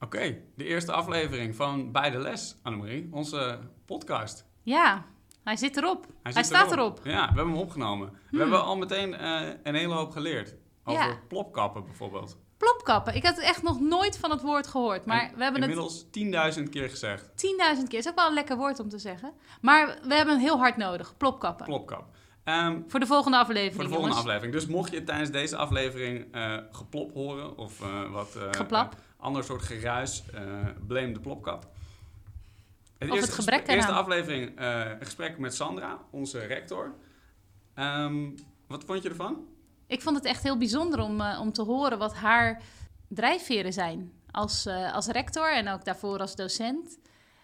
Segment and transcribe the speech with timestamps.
[0.00, 4.44] Oké, de eerste aflevering van Bij de Les, Annemarie, onze podcast.
[4.62, 5.04] Ja,
[5.44, 6.06] hij zit erop.
[6.22, 7.00] Hij, staat erop.
[7.04, 8.12] Ja, we hebben hem opgenomen.
[8.30, 10.54] We hebben al meteen eh, een hele hoop geleerd.
[10.84, 11.18] Over Ja.
[11.28, 12.38] plopkappen bijvoorbeeld.
[12.56, 13.14] Plopkappen.
[13.14, 15.04] Ik had echt nog nooit van het woord gehoord.
[15.04, 16.04] Maar En we hebben het inmiddels
[16.58, 17.30] 10.000 keer gezegd.
[17.78, 17.98] 10.000 keer.
[17.98, 19.32] is ook wel een lekker woord om te zeggen.
[19.60, 21.16] Maar we hebben het heel hard nodig.
[21.16, 21.66] Plopkappen.
[21.66, 22.04] Plopkap.
[22.44, 24.26] Ehm, Voor de volgende aflevering, voor de volgende jongens.
[24.26, 24.52] aflevering.
[24.52, 28.94] Dus mocht je tijdens deze aflevering eh, geplop horen of eh, wat Geplap.
[29.20, 30.42] Eh, ander soort geruis, eh
[30.86, 31.66] blame de plopkap.
[33.00, 36.94] Het Of eerste het gebrek eerste aflevering, eh, een gesprek met Sandra, onze rector.
[37.74, 38.30] Ehm,
[38.66, 39.46] wat vond je ervan?
[39.86, 42.62] Ik vond het echt heel bijzonder om, eh, om te horen wat haar
[43.08, 44.12] drijfveren zijn.
[44.30, 46.98] Als, eh, als rector en ook daarvoor als docent.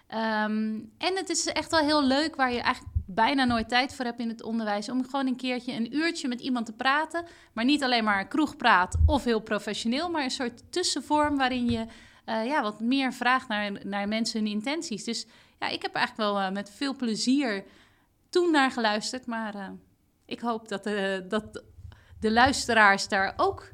[0.06, 4.04] Ehm, en het is echt wel heel leuk waar je eigenlijk bijna nooit tijd voor
[4.04, 4.88] hebt in het onderwijs.
[4.88, 7.24] Om gewoon een keertje een uurtje met iemand te praten.
[7.52, 10.10] Maar niet alleen maar kroegpraat of heel professioneel.
[10.10, 11.86] Maar een soort tussenvorm waarin je
[12.24, 15.04] eh, ja, wat meer vraagt naar, naar mensen hun intenties.
[15.04, 15.26] Dus
[15.58, 17.64] ja, ik heb eigenlijk wel eh, met veel plezier
[18.28, 19.26] toen naar geluisterd.
[19.26, 19.68] Maar eh,
[20.24, 20.84] ik hoop dat,
[21.28, 21.62] dat
[22.20, 23.68] de luisteraars daar ook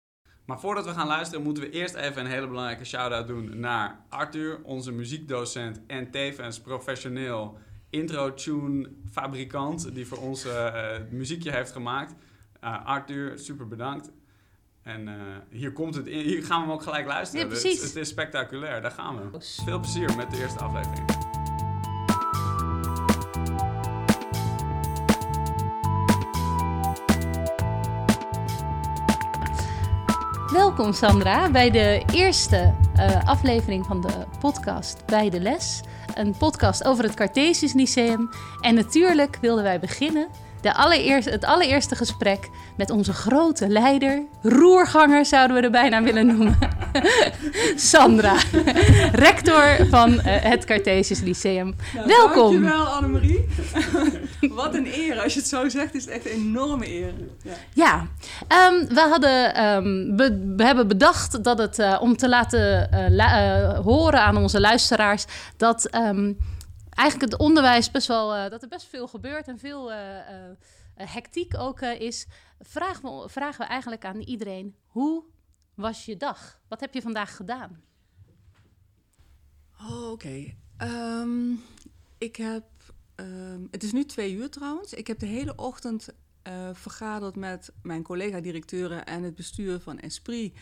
[0.45, 4.05] Maar voordat we gaan luisteren, moeten we eerst even een hele belangrijke shout-out doen naar
[4.09, 7.57] Arthur, onze muziekdocent en tevens professioneel
[7.89, 12.15] intro-tune fabrikant die voor ons eh, het muziekje heeft gemaakt.
[12.63, 14.11] Uh, Arthur, super bedankt.
[14.83, 15.13] En uh,
[15.49, 16.19] hier komt het in.
[16.19, 17.45] Hier gaan we hem ook gelijk luisteren.
[17.45, 17.79] Ja, precies.
[17.79, 19.39] Het, het is spectaculair, daar gaan we.
[19.63, 21.29] Veel plezier met de eerste aflevering.
[30.51, 35.81] Welkom Sandra bij de eerste uh, aflevering van de podcast Bij de Les.
[36.15, 38.29] Een podcast over het Cartesius Lyceum.
[38.61, 40.27] En natuurlijk wilden wij beginnen
[40.61, 46.25] de allereerste, het allereerste gesprek met onze grote leider, roerganger zouden we er bijna willen
[46.25, 46.57] noemen,
[47.75, 48.35] Sandra,
[49.11, 51.75] rector van uh, het Cartesius Lyceum.
[51.93, 52.51] Nou, Welkom.
[52.51, 53.47] Dankjewel Annemarie.
[54.55, 55.19] Wat een eer.
[55.19, 57.13] Als je het zo zegt is het echt een enorme eer.
[57.43, 58.07] Ja, ja
[58.69, 63.05] um, we, hadden, um, be, we hebben bedacht dat het, uh, om te laten uh,
[63.09, 65.25] la, uh, horen aan onze luisteraars,
[65.57, 65.95] dat...
[65.95, 66.37] Um,
[67.01, 70.51] eigenlijk het onderwijs best wel, uh, dat er best veel gebeurt en veel uh, uh,
[70.95, 72.27] hectiek ook is,
[72.59, 75.23] vragen we, vragen we eigenlijk aan iedereen: hoe
[75.73, 76.61] was je dag?
[76.67, 77.83] Wat heb je vandaag gedaan?
[79.79, 80.53] Oh, Oké.
[80.77, 81.61] Um,
[82.17, 82.63] ik heb.
[83.15, 84.93] Um, het is nu twee uur trouwens.
[84.93, 86.09] Ik heb de hele ochtend
[86.73, 90.57] vergaderd met mijn collega-directeuren en het bestuur van Esprit.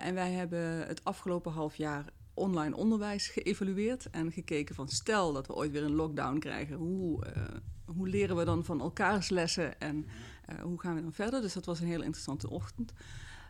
[0.00, 2.04] En wij hebben het afgelopen half jaar
[2.40, 7.26] online onderwijs geëvalueerd en gekeken van stel dat we ooit weer een lockdown krijgen, hoe,
[7.26, 7.42] uh,
[7.84, 10.06] hoe leren we dan van elkaars lessen en
[10.52, 11.40] uh, hoe gaan we dan verder?
[11.40, 12.92] Dus dat was een hele interessante ochtend.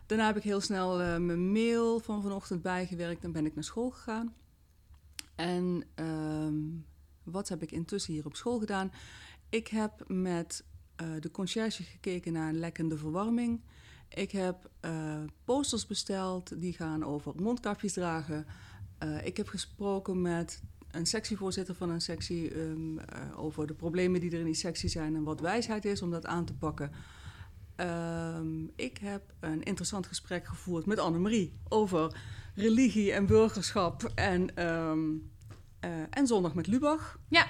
[0.05, 3.63] Daarna heb ik heel snel uh, mijn mail van vanochtend bijgewerkt en ben ik naar
[3.63, 4.33] school gegaan.
[5.35, 6.85] En um,
[7.23, 8.91] wat heb ik intussen hier op school gedaan?
[9.49, 10.63] Ik heb met
[11.19, 13.61] de conciërge gekeken naar een lekkende verwarming.
[14.09, 14.69] Ik heb
[15.43, 18.45] posters besteld die gaan over mondkapjes dragen.
[19.03, 23.03] Uh, ik heb gesproken met een sectievoorzitter van een sectie um, uh,
[23.35, 26.25] over de problemen die er in die sectie zijn en wat wijsheid is om dat
[26.25, 26.91] aan te pakken.
[27.75, 32.21] Um, ik heb een interessant gesprek gevoerd met Annemarie over
[32.55, 35.31] religie en burgerschap en, um,
[35.85, 37.19] uh, en zondag met Lubach.
[37.27, 37.47] Ja.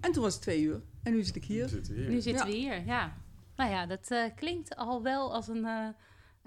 [0.00, 1.62] en toen was het twee uur en nu zit ik hier.
[1.62, 2.10] Nu zitten we hier.
[2.10, 2.52] Nu zitten ja.
[2.52, 3.16] we hier, ja.
[3.56, 5.66] Nou ja, dat uh, klinkt al wel als een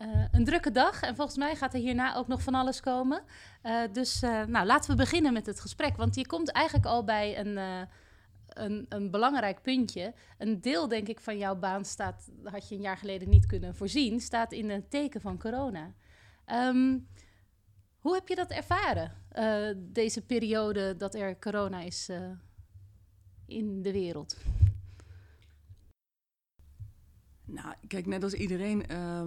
[0.01, 1.01] uh, een drukke dag.
[1.01, 3.23] En volgens mij gaat er hierna ook nog van alles komen.
[3.63, 5.97] Uh, dus uh, nou, laten we beginnen met het gesprek.
[5.97, 7.57] Want je komt eigenlijk al bij een,
[8.47, 10.13] een, een, belangrijk puntje.
[10.37, 13.75] Een deel, denk ik, van jouw baan staat, had je een jaar geleden niet kunnen
[13.75, 15.93] voorzien, staat in het teken van corona.
[16.45, 17.07] Um,
[17.99, 19.11] hoe heb je dat ervaren,
[19.77, 22.09] deze periode dat er corona is
[23.45, 24.37] in de wereld?
[27.45, 29.21] Nou, kijk, net als iedereen uh,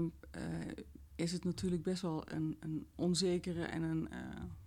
[1.14, 4.18] is het natuurlijk best wel een, een onzekere en een uh,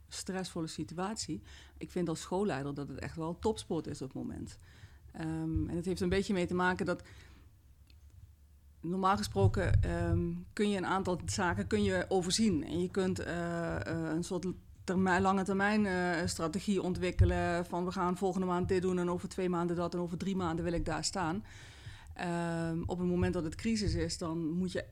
[0.07, 1.41] stressvolle situatie.
[1.77, 4.57] Ik vind als schoolleider dat het echt wel topsport is op het moment.
[5.21, 7.03] Um, en het heeft een beetje mee te maken dat
[8.81, 12.65] normaal gesproken um, kun je een aantal zaken kun je overzien.
[12.65, 14.45] En je kunt uh, een soort
[14.83, 19.49] termijn, lange termijn strategie ontwikkelen van we gaan volgende maand dit doen en over twee
[19.49, 21.43] maanden dat en over drie maanden wil ik daar staan.
[22.15, 24.85] Ehm, op het moment dat het crisis is, dan moet je,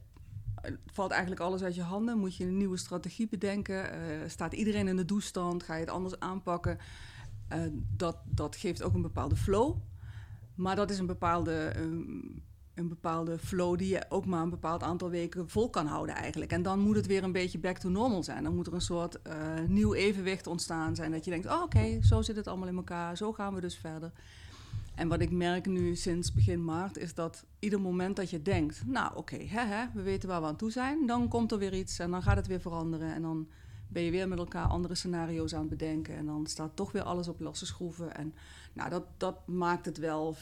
[0.85, 2.17] valt eigenlijk alles uit je handen.
[2.17, 3.91] Moet je een nieuwe strategie bedenken.
[3.91, 5.63] Eh, staat iedereen in de doestand?
[5.63, 6.77] Ga je het anders aanpakken?
[7.47, 7.59] Eh,
[7.95, 9.75] dat, dat geeft ook een bepaalde flow.
[10.55, 12.43] Maar dat is een bepaalde, um,
[12.73, 16.51] een bepaalde flow die je ook maar een bepaald aantal weken vol kan houden eigenlijk.
[16.51, 18.43] En dan moet het weer een beetje back to normal zijn.
[18.43, 19.33] Dan moet er een soort uh,
[19.67, 21.11] nieuw evenwicht ontstaan zijn.
[21.11, 23.17] Dat je denkt, oh, oké, zo zit het allemaal in elkaar.
[23.17, 24.11] Zo gaan we dus verder.
[24.95, 28.85] En wat ik merk nu sinds begin maart is dat ieder moment dat je denkt,
[28.85, 29.37] nou oké,
[29.93, 32.35] we weten waar we aan toe zijn, dan komt er weer iets en dan gaat
[32.35, 33.47] het weer veranderen en dan
[33.87, 37.03] ben je weer met elkaar andere scenario's aan het bedenken en dan staat toch weer
[37.03, 38.15] alles op losse schroeven.
[38.15, 38.33] En
[38.73, 40.35] nou, dat, dat maakt het wel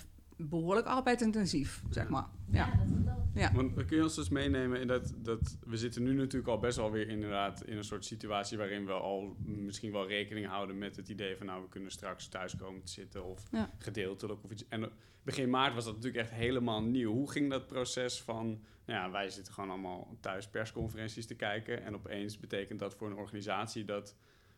[0.49, 2.25] behoorlijk arbeidsintensief, zeg maar.
[2.51, 3.51] Ja, ja Ja.
[3.53, 6.77] Want kun je ons dus meenemen in dat, dat we zitten nu natuurlijk al best
[6.77, 10.95] wel weer inderdaad in een soort situatie waarin we al misschien wel rekening houden met
[10.95, 14.67] het idee van nou we kunnen straks thuis komen te zitten of gedeeltelijk of iets.
[14.67, 14.91] En
[15.23, 17.11] begin maart was dat natuurlijk echt helemaal nieuw.
[17.11, 18.47] Hoe ging dat proces van,
[18.85, 23.07] nou ja, wij zitten gewoon allemaal thuis persconferenties te kijken en opeens betekent dat voor
[23.07, 24.15] een organisatie dat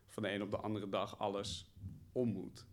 [0.08, 1.72] van de een op de andere dag alles
[2.12, 2.66] om moet?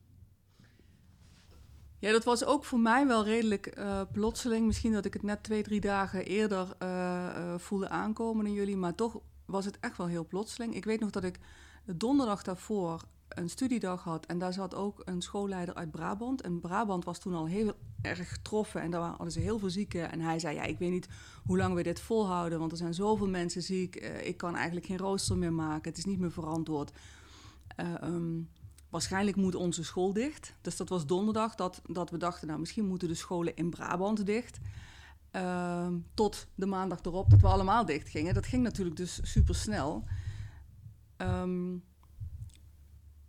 [2.01, 4.67] Ja, dat was ook voor mij wel redelijk uh, plotseling.
[4.67, 8.77] Misschien dat ik het net twee, drie dagen eerder uh, uh, voelde aankomen dan jullie.
[8.77, 10.75] Maar toch was het echt wel heel plotseling.
[10.75, 11.39] Ik weet nog dat ik
[11.85, 14.27] de donderdag daarvoor een studiedag had.
[14.27, 16.41] En daar zat ook een schoolleider uit Brabant.
[16.41, 17.73] En Brabant was toen al heel
[18.03, 18.81] erg getroffen.
[18.81, 20.11] En daar hadden ze heel veel zieken.
[20.11, 21.09] En hij zei, ja, ik weet niet
[21.45, 22.59] hoe lang we dit volhouden.
[22.59, 23.97] Want er zijn zoveel mensen ziek.
[24.23, 25.91] ik kan eigenlijk geen rooster meer maken.
[25.91, 26.93] Het is niet meer verantwoord.
[28.05, 28.49] Um,
[28.91, 30.55] Waarschijnlijk moet onze school dicht.
[30.61, 34.27] Dus dat was donderdag dat, dat we dachten, nou misschien moeten de scholen in Brabant
[34.27, 34.59] dicht.
[35.33, 38.35] Uh, tot de maandag erop dat we allemaal dicht gingen.
[38.35, 40.05] Dat ging natuurlijk dus super snel.
[41.17, 41.85] Um,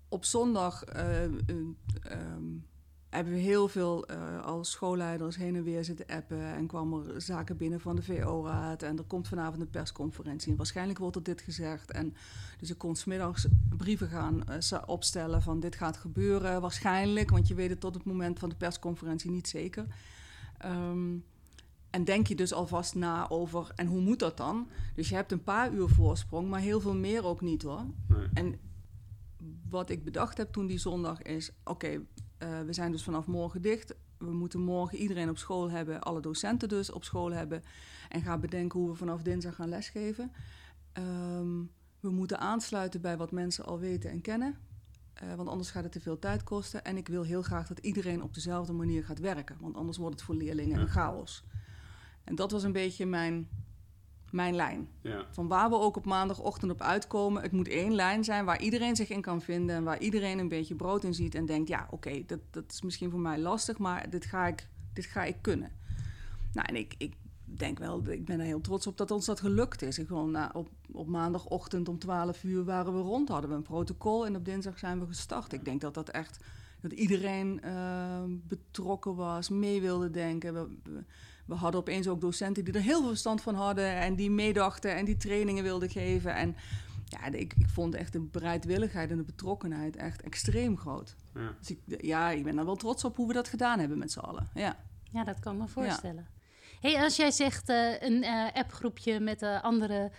[0.09, 2.65] op zondag uh, um,
[3.11, 6.55] hebben we heel veel uh, als schoolleiders heen en weer zitten appen.
[6.55, 8.83] En kwam er zaken binnen van de VO-raad.
[8.83, 10.51] En er komt vanavond een persconferentie.
[10.51, 11.91] En waarschijnlijk wordt er dit gezegd.
[11.91, 12.15] En
[12.59, 13.47] dus ik kon smiddags
[13.77, 16.61] brieven gaan uh, opstellen van dit gaat gebeuren.
[16.61, 19.85] Waarschijnlijk, want je weet het tot het moment van de persconferentie niet zeker.
[20.65, 21.23] Um,
[21.89, 24.67] en denk je dus alvast na over, en hoe moet dat dan?
[24.95, 27.85] Dus je hebt een paar uur voorsprong, maar heel veel meer ook niet hoor.
[28.07, 28.27] Nee.
[28.33, 28.59] En
[29.69, 32.01] wat ik bedacht heb toen die zondag is, oké,
[32.43, 33.95] uh, we zijn dus vanaf morgen dicht.
[34.17, 37.63] We moeten morgen iedereen op school hebben, alle docenten dus op school hebben.
[38.09, 40.31] En gaan bedenken hoe we vanaf dinsdag gaan lesgeven.
[40.97, 44.57] Um, we moeten aansluiten bij wat mensen al weten en kennen.
[45.23, 46.83] Uh, want anders gaat het te veel tijd kosten.
[46.83, 49.57] En ik wil heel graag dat iedereen op dezelfde manier gaat werken.
[49.59, 51.43] Want anders wordt het voor leerlingen een chaos.
[52.23, 53.47] En dat was een beetje mijn
[54.31, 54.87] mijn lijn.
[55.01, 55.25] Ja.
[55.31, 57.41] Van waar we ook op maandagochtend op uitkomen.
[57.41, 59.75] Het moet één lijn zijn waar iedereen zich in kan vinden.
[59.75, 61.35] En waar iedereen een beetje brood in ziet.
[61.35, 64.67] En denkt, ja, oké, dat, dat is misschien voor mij lastig, maar dit ga ik,
[64.93, 65.71] dit ga ik kunnen.
[66.53, 67.13] Nou, en ik, ik
[67.43, 69.99] denk wel, ik ben er heel trots op dat ons dat gelukt is.
[69.99, 73.61] Ik gewoon, nou, op, op maandagochtend om 12 uur waren we rond, hadden we een
[73.61, 74.25] protocol.
[74.25, 75.53] En op dinsdag zijn we gestart.
[75.53, 76.39] Ik denk dat dat echt,
[76.81, 80.53] dat iedereen uh, betrokken was, mee wilde denken.
[80.53, 81.03] we, we
[81.57, 85.06] hadden opeens ook docenten die er heel veel verstand van hadden en die meedachten en
[85.06, 86.36] die trainingen wilden geven.
[86.36, 86.56] En
[87.06, 91.15] ja, ik, ik vond echt de bereidwilligheid en de betrokkenheid echt extreem groot.
[91.33, 91.56] Ja.
[91.59, 94.12] Dus ik, ja, ik ben er wel trots op hoe we dat gedaan hebben met
[94.12, 94.50] z'n allen.
[94.53, 94.77] Ja,
[95.12, 96.27] ja dat kan me voorstellen.
[96.81, 100.12] Hey, als jij zegt uh, een uh, appgroepje met uh, andere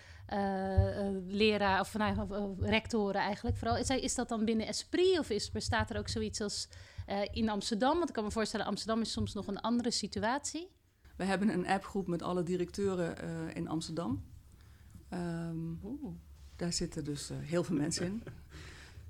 [1.27, 5.89] leraar of nou, rectoren eigenlijk, vooral, is, is dat dan binnen Esprit of is, bestaat
[5.89, 6.69] er ook zoiets als
[7.31, 7.97] in Amsterdam?
[7.97, 10.69] Want ik kan me voorstellen, Amsterdam is soms nog een andere situatie.
[11.15, 14.23] We hebben een appgroep met alle directeuren uh, in Amsterdam.
[15.13, 15.79] Um,
[16.55, 18.23] daar zitten dus uh, heel veel mensen in.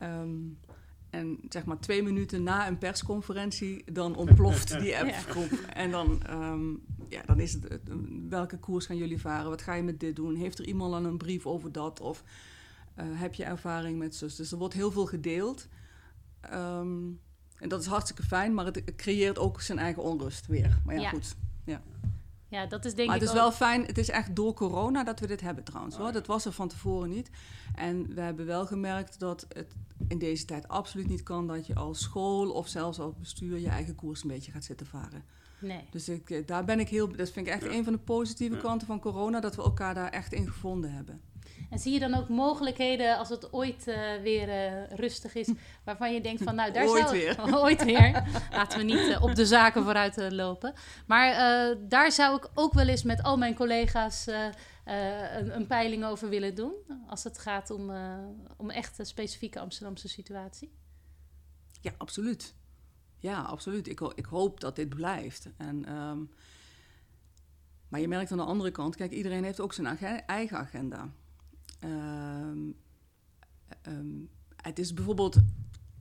[0.08, 0.58] Um,
[1.10, 5.50] en zeg maar twee minuten na een persconferentie, dan ontploft die appgroep.
[5.50, 5.74] Ja.
[5.74, 7.80] En dan, um, ja, dan is het,
[8.30, 9.50] welke koers gaan jullie varen?
[9.50, 10.36] Wat ga je met dit doen?
[10.36, 12.00] Heeft er iemand al een brief over dat?
[12.00, 12.24] Of
[13.00, 14.36] uh, heb je ervaring met zus?
[14.36, 15.68] Dus er wordt heel veel gedeeld.
[16.54, 17.20] Um,
[17.58, 20.82] en dat is hartstikke fijn, maar het creëert ook zijn eigen onrust weer.
[20.86, 21.10] Maar ja, ja.
[21.10, 21.36] goed.
[21.66, 21.82] Ja.
[22.48, 25.20] Ja, dat is denk maar het is wel fijn, het is echt door corona dat
[25.20, 26.12] we dit hebben trouwens hoor.
[26.12, 27.30] Dat was er van tevoren niet.
[27.76, 29.76] En we hebben wel gemerkt dat het
[30.08, 33.70] in deze tijd absoluut niet kan dat je als school of zelfs als bestuur je
[33.70, 35.24] eigen koers een beetje gaat zitten varen.
[35.60, 35.86] Nee.
[35.92, 38.58] Dus ik, eh, daar ben ik heel, dat vind ik echt een van de positieve
[38.58, 41.22] kanten van corona, dat we elkaar daar echt in gevonden hebben.
[41.70, 45.50] En zie je dan ook mogelijkheden als het ooit uh, weer uh, rustig is,
[45.84, 47.56] waarvan je denkt van nou daar ooit zou weer.
[47.64, 48.24] ooit weer.
[48.52, 50.74] Laten we niet uh, op de zaken vooruit lopen.
[51.08, 51.32] Maar
[51.88, 54.28] daar zou ik ook wel eens met al mijn collega's
[54.86, 56.74] een, een, peiling over willen doen,
[57.08, 57.92] als het gaat om,
[58.58, 60.72] om echt een specifieke Amsterdamse situatie.
[61.82, 62.54] Ja, absoluut.
[63.18, 63.88] Ja, absoluut.
[63.88, 65.50] Ik, ik hoop dat dit blijft.
[65.58, 66.30] En um,
[67.88, 71.12] Maar je merkt aan de andere kant, kijk, iedereen heeft ook zijn eigen agenda.
[71.84, 72.60] Ehm,
[73.82, 74.26] ehm,
[74.56, 75.38] het is bijvoorbeeld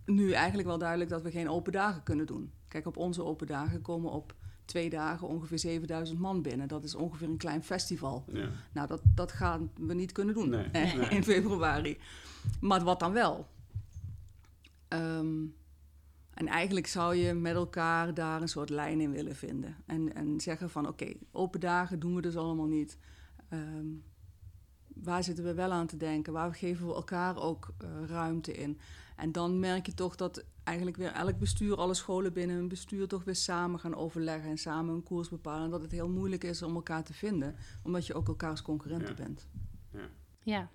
[0.07, 2.53] nu eigenlijk wel duidelijk dat we geen open dagen kunnen doen.
[2.69, 4.35] Kijk, op onze open dagen komen op
[4.65, 6.69] twee dagen ongeveer 7000 man binnen.
[6.69, 8.25] Dat is ongeveer een klein festival.
[8.33, 8.49] Ja.
[8.73, 11.09] Nou, dat, dat gaan we niet kunnen doen Nee, nee.
[11.09, 11.99] in februari.
[12.61, 13.47] Maar wat dan wel?
[14.89, 15.45] Ehm,
[16.35, 19.77] en eigenlijk zou je met elkaar daar een soort lijn in willen vinden.
[19.87, 22.99] En, en zeggen van oké, open dagen doen we dus allemaal niet.
[25.03, 26.33] Waar zitten we wel aan te denken?
[26.33, 28.79] Waar geven we elkaar ook eh, ruimte in?
[29.17, 33.09] En dan merk je toch dat eigenlijk weer elk bestuur, alle scholen binnen een bestuur,
[33.09, 35.65] toch weer samen gaan overleggen en samen een koers bepalen.
[35.65, 39.09] En dat het heel moeilijk is om elkaar te vinden, omdat je ook elkaars concurrenten
[39.17, 39.23] Ja.
[39.23, 39.49] bent.
[40.45, 40.71] Ja.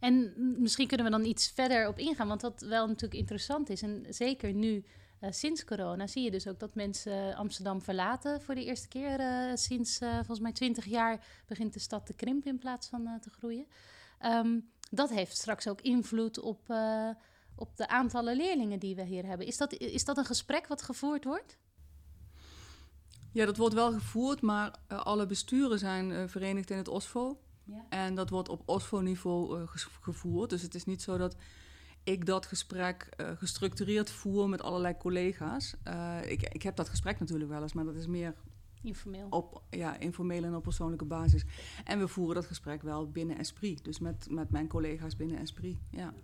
[0.00, 0.32] En
[0.62, 3.82] misschien kunnen we dan iets verder op ingaan, want wat wel natuurlijk interessant is.
[3.82, 4.84] En zeker nu,
[5.18, 9.20] eh, sinds corona, zie je dus ook dat mensen Amsterdam verlaten voor de eerste keer.
[9.20, 13.18] eh, sinds eh, volgens mij 20 jaar begint de stad te krimpen in plaats van
[13.20, 13.66] te groeien.
[14.18, 16.60] Ehm, dat heeft straks ook invloed op,
[17.54, 19.46] op de aantallen leerlingen die we hier hebben.
[19.46, 21.58] Is dat, is dat een gesprek wat gevoerd wordt?
[23.32, 27.40] Ja, dat wordt wel gevoerd, maar alle besturen zijn verenigd in het OSFO.
[27.64, 27.86] Ja.
[27.88, 29.66] En dat wordt op OSFO-niveau
[30.00, 30.50] gevoerd.
[30.50, 31.36] Dus het is niet zo dat
[32.06, 35.74] ik dat gesprek eh, gestructureerd voer met allerlei collega's.
[35.82, 38.34] Eh, ik, ik heb dat gesprek natuurlijk wel eens, maar dat is meer
[38.82, 39.26] Informeel.
[39.30, 41.44] op ja, informele en op persoonlijke basis.
[41.84, 43.84] En we voeren dat gesprek wel binnen Esprit.
[43.84, 45.76] Dus met, met mijn collega's binnen Esprit.
[45.90, 46.14] Ja.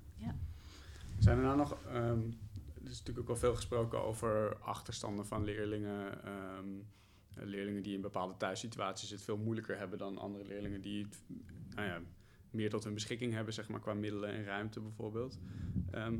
[1.18, 1.76] Zijn er nou nog...
[1.86, 2.20] ehm,
[2.84, 6.24] er is natuurlijk ook al veel gesproken over achterstanden van leerlingen.
[6.24, 6.68] ehm,
[7.34, 11.22] eh, leerlingen die in bepaalde thuissituaties het veel moeilijker hebben dan andere leerlingen die het,
[11.74, 12.00] nou ja,
[12.52, 15.38] meer tot hun beschikking hebben, zeg maar, qua middelen en ruimte bijvoorbeeld.
[15.90, 16.14] Ehm,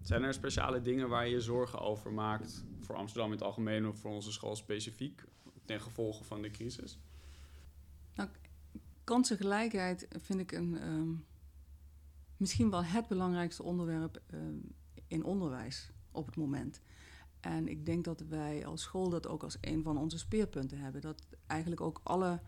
[0.00, 3.98] zijn er speciale dingen waar je zorgen over maakt voor Amsterdam in het algemeen of
[3.98, 5.24] voor onze school specifiek
[5.64, 6.98] ten gevolge van de crisis?
[9.06, 11.12] Kansengelijkheid vind ik een, ehm,
[12.36, 14.58] misschien wel het belangrijkste onderwerp ehm,
[15.06, 16.80] in onderwijs op het moment.
[17.40, 21.00] En ik denk dat wij als school dat ook als een van onze speerpunten hebben.
[21.00, 22.40] Dat eigenlijk ook alle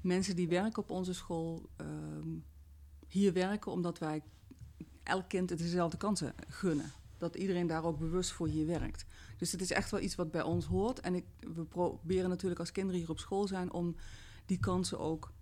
[0.00, 1.68] mensen die werken op onze school
[3.14, 4.22] hier werken omdat wij
[5.02, 6.92] elk kind dezelfde kansen gunnen.
[7.18, 9.04] Dat iedereen daar ook bewust voor hier werkt.
[9.36, 11.00] Dus het is echt wel iets wat bij ons hoort.
[11.00, 13.96] En ik, we proberen natuurlijk als kinderen hier op school zijn om
[14.46, 15.32] die kansen ook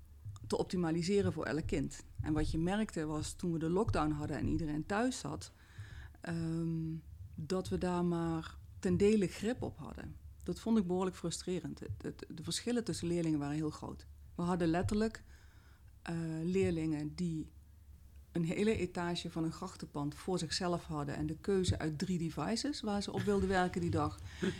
[0.47, 2.05] te optimaliseren voor elk kind.
[2.21, 5.53] En wat je merkte was toen we de lockdown hadden en iedereen thuis zat,
[6.21, 6.95] ehm,
[7.35, 10.17] dat we daar maar ten dele grip op hadden.
[10.43, 11.83] Dat vond ik behoorlijk frustrerend.
[12.29, 14.07] De verschillen tussen leerlingen waren heel groot.
[14.35, 15.23] We hadden letterlijk
[16.03, 17.51] eh, leerlingen die
[18.33, 22.81] een hele etage van een grachtenpand voor zichzelf hadden en de keuze uit drie devices
[22.81, 24.19] waar ze op wilden werken die dag.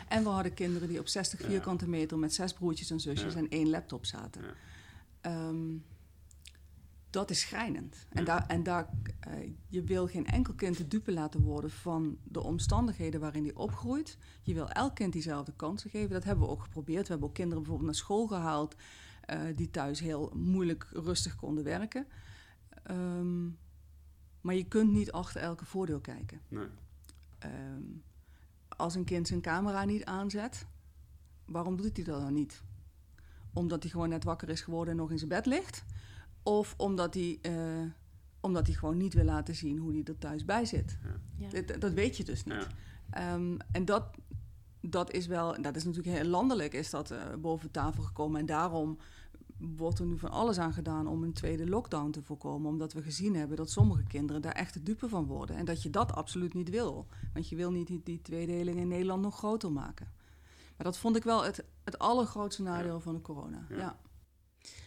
[0.09, 1.47] En we hadden kinderen die op 60 Ja.
[1.47, 3.39] vierkante meter met zes broertjes en zusjes Ja.
[3.39, 4.43] en één laptop zaten.
[4.43, 4.55] Ja.
[5.21, 5.77] Ehm,
[7.11, 8.07] dat is schrijnend.
[8.09, 8.89] En, daar, en daar,
[9.21, 9.33] eh,
[9.69, 14.19] je wil geen enkel kind de dupe laten worden van de omstandigheden waarin die opgroeit.
[14.43, 16.11] Je wil elk kind diezelfde kansen geven.
[16.11, 17.03] Dat hebben we ook geprobeerd.
[17.03, 18.77] We hebben ook kinderen bijvoorbeeld naar school gehaald
[19.23, 22.07] eh, die thuis heel moeilijk rustig konden werken.
[22.83, 23.45] Ehm,
[24.41, 26.41] maar je kunt niet achter elke voordeel kijken.
[26.49, 26.67] Nee.
[27.39, 27.83] Ehm,
[28.69, 30.67] als een kind zijn camera niet aanzet,
[31.45, 32.63] waarom doet hij dat dan niet?
[33.53, 35.85] Omdat hij gewoon net wakker is geworden en nog in zijn bed ligt?
[36.43, 37.91] Of omdat hij, eh,
[38.41, 40.99] omdat hij gewoon niet wil laten zien hoe hij er thuis bij zit?
[41.37, 41.63] Ja.
[41.63, 42.55] Dat, dat weet je dus niet.
[42.55, 42.67] Ja.
[43.11, 44.05] Ehm, en dat,
[44.81, 48.41] dat is wel, dat is natuurlijk heel landelijk is dat eh, boven tafel gekomen.
[48.41, 48.99] En daarom
[49.77, 52.71] wordt er nu van alles aan gedaan om een tweede lockdown te voorkomen.
[52.71, 55.57] Omdat we gezien hebben dat sommige kinderen daar echt de dupe van worden.
[55.57, 57.07] En dat je dat absoluut niet wil.
[57.33, 60.13] Want je wil niet die, die tweedeling in Nederland nog groter maken.
[60.77, 63.67] Maar dat vond ik wel het, het allergrootste nadeel van de corona.
[63.69, 63.77] Ja.
[63.77, 64.01] Ja.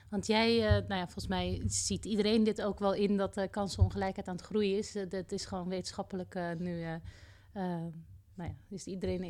[0.10, 3.48] Want jij, eh, nou ja, volgens mij ziet iedereen dit ook wel in dat de
[3.48, 4.96] kansenongelijkheid aan het groeien is.
[4.96, 6.82] Eh, dat is gewoon wetenschappelijk eh, nu.
[7.54, 9.24] nou ja, is iedereen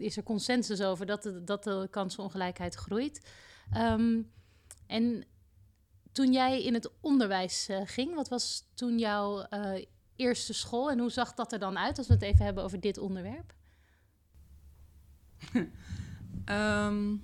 [0.00, 3.26] is er consensus over dat de, dat de kansenongelijkheid groeit.
[3.70, 4.22] Ehm,
[4.86, 5.24] en
[6.12, 9.84] toen jij in het onderwijs eh, ging, wat was toen jouw eh,
[10.16, 12.80] eerste school en hoe zag dat er dan uit als we het even hebben over
[12.80, 13.54] dit onderwerp?
[16.44, 17.16] Ehm,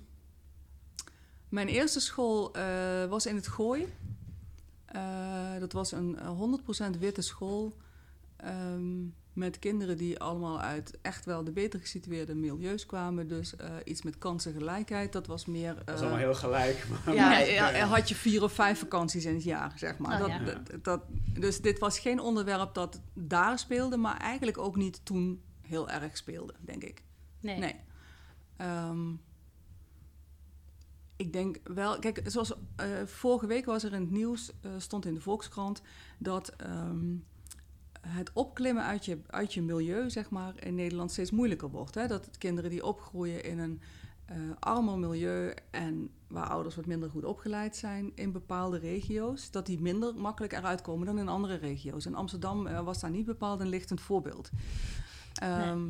[1.49, 3.93] mijn eerste school eh, was in het Gooi.
[5.59, 7.77] Dat was een eh, 100% witte school.
[8.35, 13.27] ehm, met kinderen die allemaal uit echt wel de beter gesitueerde milieus kwamen.
[13.27, 15.11] Dus eh, iets met kansengelijkheid.
[15.11, 15.75] Dat was meer.
[15.75, 16.85] Dat is eh, allemaal heel gelijk.
[17.05, 17.45] Maar ja, Ja.
[17.45, 20.13] ja, er had je vier of vijf vakanties in het jaar, zeg maar.
[20.13, 20.39] Oh, dat, ja.
[20.39, 21.03] dat, dat-
[21.39, 26.17] dus dit was geen onderwerp dat daar speelde, maar eigenlijk ook niet toen heel erg
[26.17, 27.01] speelde, denk ik.
[27.39, 27.57] Nee.
[27.59, 27.75] Nee.
[28.57, 29.09] Ehm,
[31.15, 35.05] Ik denk wel, kijk, zoals eh, vorige week was er in het nieuws, eh, stond
[35.05, 35.81] in de Volkskrant,
[36.17, 37.05] dat ehm,
[38.07, 41.95] het opklimmen uit je, uit je milieu, zeg maar, in Nederland steeds moeilijker wordt.
[41.95, 42.07] Hè?
[42.07, 43.81] Dat kinderen die opgroeien in een
[44.25, 49.65] eh armer milieu en waar ouders wat minder goed opgeleid zijn in bepaalde regio's, dat
[49.65, 52.05] die minder makkelijk eruit komen dan in andere regio's.
[52.05, 54.49] En Amsterdam eh, was daar niet bepaald een lichtend voorbeeld.
[55.33, 55.89] Ehm,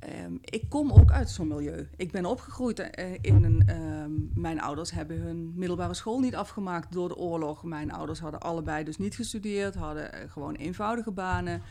[0.00, 1.88] ehm, ik kom ook uit zo'n milieu.
[1.96, 3.62] Ik ben opgegroeid eh, in een.
[3.66, 7.62] ehm, mijn ouders hebben hun middelbare school niet afgemaakt door de oorlog.
[7.64, 11.62] Mijn ouders hadden allebei dus niet gestudeerd, hadden eh, gewoon eenvoudige banen.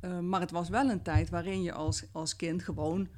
[0.00, 3.08] Eh, maar het was wel een tijd waarin je als, als kind gewoon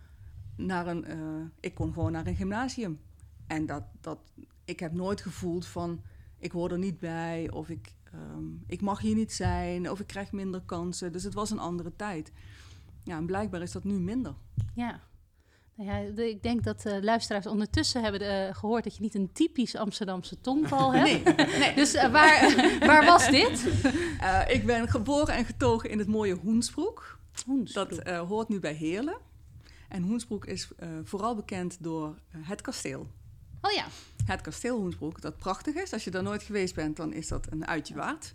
[0.56, 1.04] naar een.
[1.04, 1.18] eh,
[1.60, 3.00] ik kon gewoon naar een gymnasium.
[3.46, 4.18] En dat, dat,
[4.64, 6.00] ik heb nooit gevoeld van.
[6.38, 10.06] Ik hoor er niet bij, of ik, ehm, ik mag hier niet zijn, of ik
[10.06, 11.12] krijg minder kansen.
[11.12, 12.32] Dus het was een andere tijd.
[13.04, 14.34] Ja, en blijkbaar is dat nu minder.
[14.74, 15.00] Ja.
[15.76, 19.32] Nou ja, ik denk dat de luisteraars ondertussen hebben eh, gehoord dat je niet een
[19.32, 21.36] typisch Amsterdamse tongval hebt.
[21.36, 21.74] Nee, nee.
[21.74, 22.54] Dus eh, waar,
[22.88, 23.66] waar was dit?
[24.48, 27.18] Ik ben geboren en getogen in het mooie Hoensbroek.
[27.46, 28.04] Hoensbroek.
[28.04, 29.16] Dat hoort nu bij Heerlen.
[29.88, 30.70] En Hoensbroek is
[31.02, 33.06] vooral bekend door het kasteel.
[33.66, 33.84] Oh ja,
[34.24, 35.92] Het kasteel Hoensbroek, dat prachtig is.
[35.92, 38.32] Als je daar nooit geweest bent, dan is dat een uitje waard.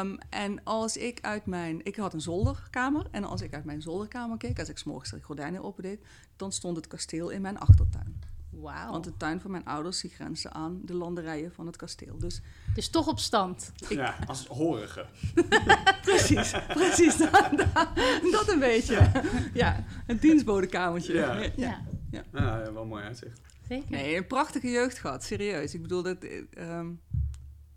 [0.00, 1.80] Ehm, en als ik uit mijn...
[1.84, 3.06] Ik had een zolderkamer.
[3.10, 6.00] En als ik uit mijn zolderkamer keek, als ik 's morgens de gordijnen opendeed...
[6.36, 8.20] dan stond het kasteel in mijn achtertuin.
[8.50, 8.90] Wauw.
[8.90, 12.18] Want de tuin van mijn ouders die grenzen aan de landerijen van het kasteel.
[12.18, 12.40] Dus
[12.74, 13.72] Dus toch op stand.
[13.88, 15.06] Ik- Ja, als horige.
[16.02, 17.16] precies, precies.
[17.16, 17.30] Dat,
[17.74, 17.88] dat,
[18.32, 19.10] dat een beetje.
[19.54, 21.12] Ja, een dienstbodekamertje.
[21.14, 21.34] Ja.
[21.34, 22.24] Ja, Ja.
[22.32, 23.40] Ja, ja, wel mooi uitzicht.
[23.68, 23.90] Zeker.
[23.90, 25.74] Nee, een prachtige jeugd gehad, serieus.
[25.74, 26.90] Ik bedoel, dat, eh, ehm,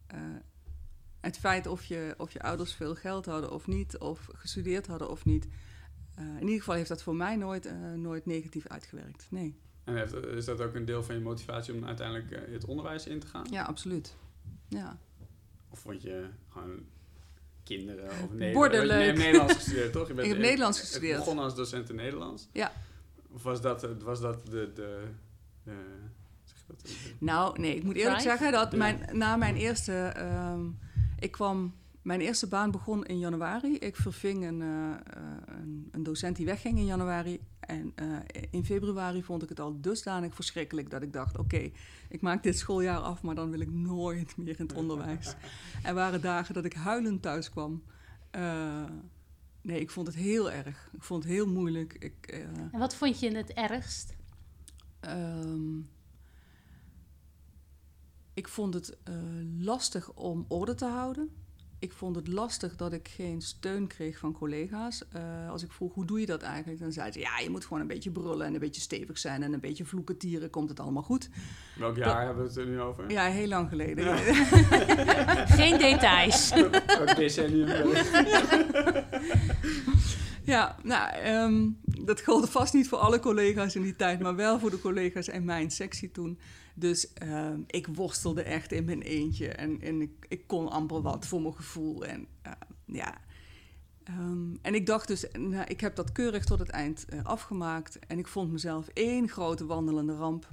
[0.07, 0.19] eh,
[1.19, 5.09] het feit of je, of je ouders veel geld hadden of niet, of gestudeerd hadden
[5.09, 5.47] of niet.
[6.15, 9.27] eh, in ieder geval heeft dat voor mij nooit, eh, nooit negatief uitgewerkt.
[9.29, 9.55] Nee.
[9.83, 13.07] En heeft, is dat ook een deel van je motivatie om uiteindelijk eh, het onderwijs
[13.07, 13.45] in te gaan?
[13.51, 14.15] Ja, absoluut.
[14.67, 14.99] Ja.
[15.69, 16.85] Of vond je gewoon
[17.63, 18.53] kinderen of Nederlands?
[18.53, 19.17] Borden Je hebt.
[19.17, 20.07] Nederlands gestudeerd, toch?
[20.07, 21.17] Je bent Ik heb Nederlands gestudeerd.
[21.17, 22.47] begonnen als docent in Nederlands.
[22.53, 22.71] Ja.
[23.31, 25.03] Of was dat, was dat de, de
[26.43, 26.91] zeg dat?
[27.19, 29.93] Nou, nee, ik moet eerlijk zeggen dat mijn, na mijn eerste...
[29.93, 30.61] ehm,
[31.19, 31.77] ik kwam...
[32.01, 33.75] Mijn eerste baan begon in januari.
[33.75, 37.39] Ik verving een, eh, eh, een, een docent die wegging in januari.
[37.69, 38.05] En eh,
[38.49, 41.71] in februari vond ik het al dusdanig verschrikkelijk dat ik dacht: oké,
[42.09, 45.35] ik maak dit schooljaar af, maar dan wil ik nooit meer in het onderwijs.
[45.83, 47.83] er waren dagen dat ik huilend thuis kwam.
[48.31, 48.83] Eh,
[49.61, 50.89] nee, ik vond het heel erg.
[50.93, 51.95] Ik vond het heel moeilijk.
[51.99, 52.39] Ik, eh,
[52.71, 54.15] En wat vond je het ergst?
[54.99, 55.77] Ehm,
[58.33, 59.13] ik vond het eh,
[59.59, 61.29] lastig om orde te houden.
[61.79, 65.07] Ik vond het lastig dat ik geen steun kreeg van collega's.
[65.11, 67.63] Eh, als ik vroeg hoe doe je dat eigenlijk, dan zeiden ze ja, je moet
[67.63, 70.69] gewoon een beetje brullen en een beetje stevig zijn en een beetje vloeken tieren, komt
[70.69, 71.29] het allemaal goed.
[71.77, 73.11] Welk jaar hebben we het er nu over?
[73.11, 74.05] Ja, heel lang geleden.
[74.05, 74.15] Ja.
[75.59, 76.53] Geen details.
[77.15, 77.91] Decennium?
[80.49, 81.69] Ja, nou, ehm,
[82.09, 85.27] dat gold vast niet voor alle collega's in die tijd, maar wel voor de collega's
[85.27, 86.39] in mijn sectie toen.
[86.73, 91.27] Dus ehm, ik worstelde echt in mijn eentje en, en ik, ik kon amper wat
[91.27, 92.05] voor mijn gevoel.
[92.05, 92.51] En eh,
[92.85, 93.17] ja.
[94.03, 97.99] Ehm, en ik dacht dus, nou, ik heb dat keurig tot het eind eh, afgemaakt
[98.07, 100.47] en ik vond mezelf één grote wandelende ramp.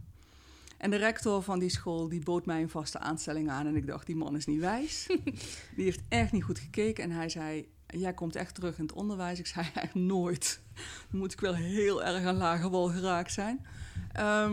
[0.79, 3.87] En de rector van die school die bood mij een vaste aanstelling aan en ik
[3.87, 5.07] dacht, die man is niet wijs.
[5.77, 8.93] die heeft echt niet goed gekeken en hij zei, jij komt echt terug in het
[8.93, 9.39] onderwijs.
[9.39, 10.65] Ik zei, echt nooit.
[11.11, 13.67] Dan moet ik wel heel erg aan lage wal geraakt zijn.
[14.13, 14.53] Ehm,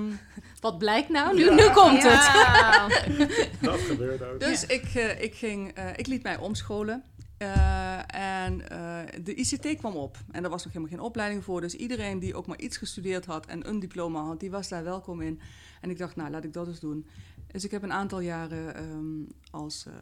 [0.59, 1.35] Wat blijkt nou?
[1.35, 1.53] Nu, Ja.
[1.53, 2.11] nu komt het.
[2.33, 2.87] Ja.
[3.71, 4.39] Dat gebeurt ook.
[4.39, 7.03] Dus ik, eh, ik, ging, eh, ik liet mij omscholen.
[7.37, 10.17] Eh, en eh, de ICT kwam op.
[10.31, 11.61] En daar was nog helemaal geen opleiding voor.
[11.61, 14.83] Dus iedereen die ook maar iets gestudeerd had en een diploma had, die was daar
[14.83, 15.39] welkom in.
[15.81, 17.07] En ik dacht, nou, laat ik dat eens doen.
[17.47, 19.93] Dus ik heb een aantal jaren ehm, als, eh,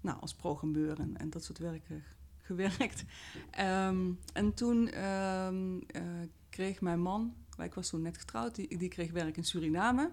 [0.00, 1.86] nou, als programmeur en, en dat soort werk
[2.52, 3.04] gewerkt.
[3.50, 6.02] Ehm, en toen ehm, eh,
[6.48, 10.10] kreeg mijn man, ik was toen net getrouwd, die, kreeg werk in Suriname.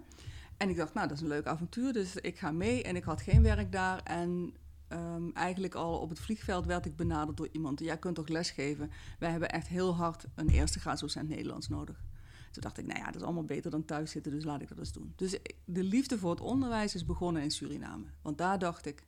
[0.57, 2.83] En ik dacht, nou, dat is een leuk avontuur, dus ik ga mee.
[2.83, 4.03] En ik had geen werk daar.
[4.03, 4.53] En
[4.87, 7.79] ehm, eigenlijk al op het vliegveld werd ik benaderd door iemand.
[7.79, 8.91] Jij kunt toch lesgeven?
[9.19, 12.03] Wij hebben echt heel hard een eerste graadsdocent Nederlands nodig.
[12.51, 14.67] Toen dacht ik, nou ja, dat is allemaal beter dan thuis zitten, dus laat ik
[14.67, 15.13] dat eens doen.
[15.15, 18.05] Dus de liefde voor het onderwijs is begonnen in Suriname.
[18.21, 19.07] Want daar dacht ik,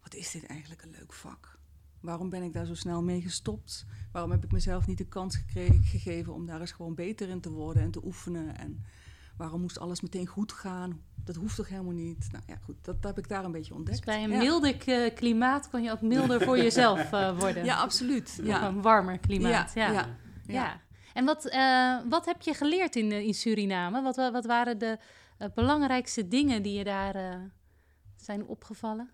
[0.00, 1.58] wat is dit eigenlijk een leuk vak?
[2.02, 3.86] Waarom ben ik daar zo snel mee gestopt?
[4.12, 7.40] Waarom heb ik mezelf niet de kans gekregen, gegeven om daar eens gewoon beter in
[7.40, 8.58] te worden en te oefenen?
[8.58, 8.84] En
[9.36, 11.00] waarom moest alles meteen goed gaan?
[11.24, 12.28] Dat hoeft toch helemaal niet?
[12.32, 13.96] Nou ja, goed, dat, heb ik daar een beetje ontdekt.
[13.96, 14.38] Dus bij een Ja.
[14.38, 17.64] milder k- klimaat kon je ook milder voor jezelf eh, worden.
[17.64, 18.36] Ja, absoluut.
[18.40, 18.66] Of Ja.
[18.66, 19.72] een warmer klimaat.
[19.74, 19.90] Ja.
[19.92, 20.80] Ja, Ja.
[21.14, 24.02] En wat, eh, wat heb je geleerd in, eh, in Suriname?
[24.02, 24.98] Wat, wa- wat waren de
[25.38, 27.36] eh, belangrijkste dingen die je daar eh,
[28.16, 29.10] zijn opgevallen?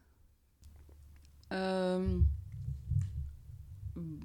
[1.49, 2.19] Ehm,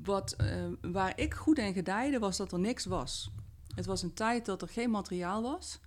[0.03, 3.31] wat, eh, waar ik goed in gedijde was dat er niks was.
[3.75, 5.79] Het was een tijd dat er geen materiaal was.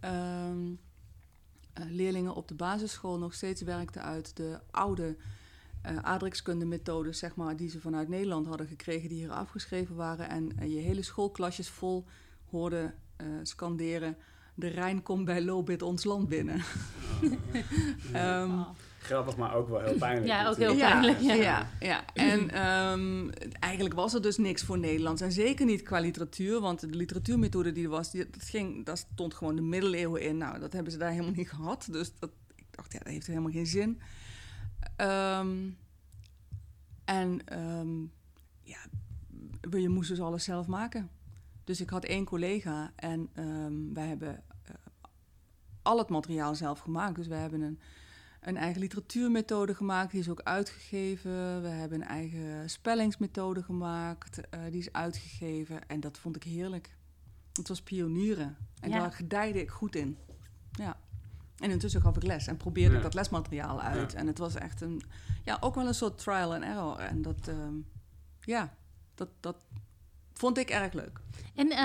[0.00, 0.74] Ehm,
[1.72, 5.16] eh, leerlingen op de basisschool nog steeds werkten uit de oude
[5.82, 10.28] eh aardrijkskunde-methodes, zeg maar, die ze vanuit Nederland hadden gekregen, die hier afgeschreven waren.
[10.28, 12.04] En je hele schoolklasjes vol
[12.50, 12.94] hoorden
[13.42, 14.16] scanderen:
[14.54, 16.62] De Rijn komt bij Lobit ons land binnen.
[18.14, 18.68] Oh.
[19.06, 20.26] Grappig, maar ook wel heel pijnlijk.
[20.26, 21.34] Ja, ook heel pijnlijk, ja.
[21.34, 22.04] Ja, ja.
[22.14, 23.28] en ehm,
[23.60, 25.22] eigenlijk was er dus niks voor Nederlands.
[25.22, 28.96] En zeker niet qua literatuur, want de literatuurmethode die er was, die, dat ging, daar
[28.96, 30.36] stond gewoon de middeleeuwen in.
[30.36, 31.88] Nou, dat hebben ze daar helemaal niet gehad.
[31.90, 34.00] Dus dat, ik dacht, ja, dat heeft helemaal geen zin.
[34.96, 35.70] Ehm,
[37.04, 38.00] en ehm,
[38.62, 38.78] ja,
[39.78, 41.10] je moest dus alles zelf maken.
[41.64, 44.74] Dus ik had één collega en ehm, wij hebben eh,
[45.82, 47.16] al het materiaal zelf gemaakt.
[47.16, 47.78] Dus wij hebben een
[48.46, 51.62] een eigen literatuurmethode gemaakt, die is ook uitgegeven.
[51.62, 55.88] We hebben een eigen spellingsmethode gemaakt, eh, die is uitgegeven.
[55.88, 56.96] En dat vond ik heerlijk.
[57.52, 58.56] Het was pionieren.
[58.80, 58.98] En Ja.
[58.98, 60.16] daar gedijde ik goed in.
[60.70, 60.96] Ja.
[61.58, 62.96] En intussen gaf ik les en probeerde Ja.
[62.96, 64.14] ik dat lesmateriaal uit.
[64.14, 65.02] En het was echt een,
[65.44, 66.98] ja, ook wel een soort trial and error.
[66.98, 67.74] En dat, ehm,
[68.40, 68.74] ja,
[69.14, 69.56] dat, dat
[70.32, 71.20] vond ik erg leuk.
[71.54, 71.78] En eh,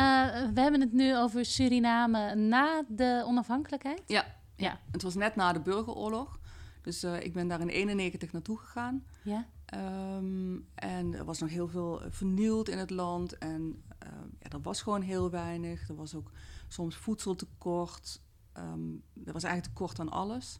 [0.53, 4.01] we hebben het nu over Suriname na de onafhankelijkheid.
[4.05, 4.25] Ja.
[4.61, 4.79] Ja.
[4.91, 6.39] Het was net na de burgeroorlog.
[6.81, 9.05] Dus eh, ik ben daar in 91 naartoe gegaan.
[9.23, 9.47] Ja.
[9.65, 13.37] Ehm, en er was nog heel veel eh, vernield in het land.
[13.37, 15.89] En ehm, ja, er was gewoon heel weinig.
[15.89, 16.31] Er was ook
[16.67, 18.21] soms voedseltekort.
[18.53, 18.93] Ehm
[19.25, 20.59] er was eigenlijk tekort aan alles.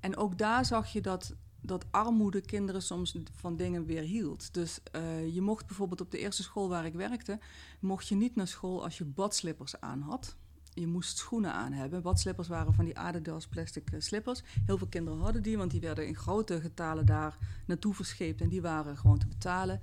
[0.00, 4.54] En ook daar zag je dat, dat armoede kinderen soms van dingen weerhield.
[4.54, 7.38] Dus eh, je mocht bijvoorbeeld op de eerste school waar ik werkte...
[7.80, 10.36] mocht je niet naar school als je badslippers aan had.
[10.80, 12.02] Je moest schoenen aan hebben.
[12.02, 14.42] Badslippers waren van die Adidas plastic eh, slippers.
[14.66, 18.40] Heel veel kinderen hadden die, want die werden in grote getalen daar naartoe verscheept.
[18.40, 19.80] En die waren gewoon te betalen.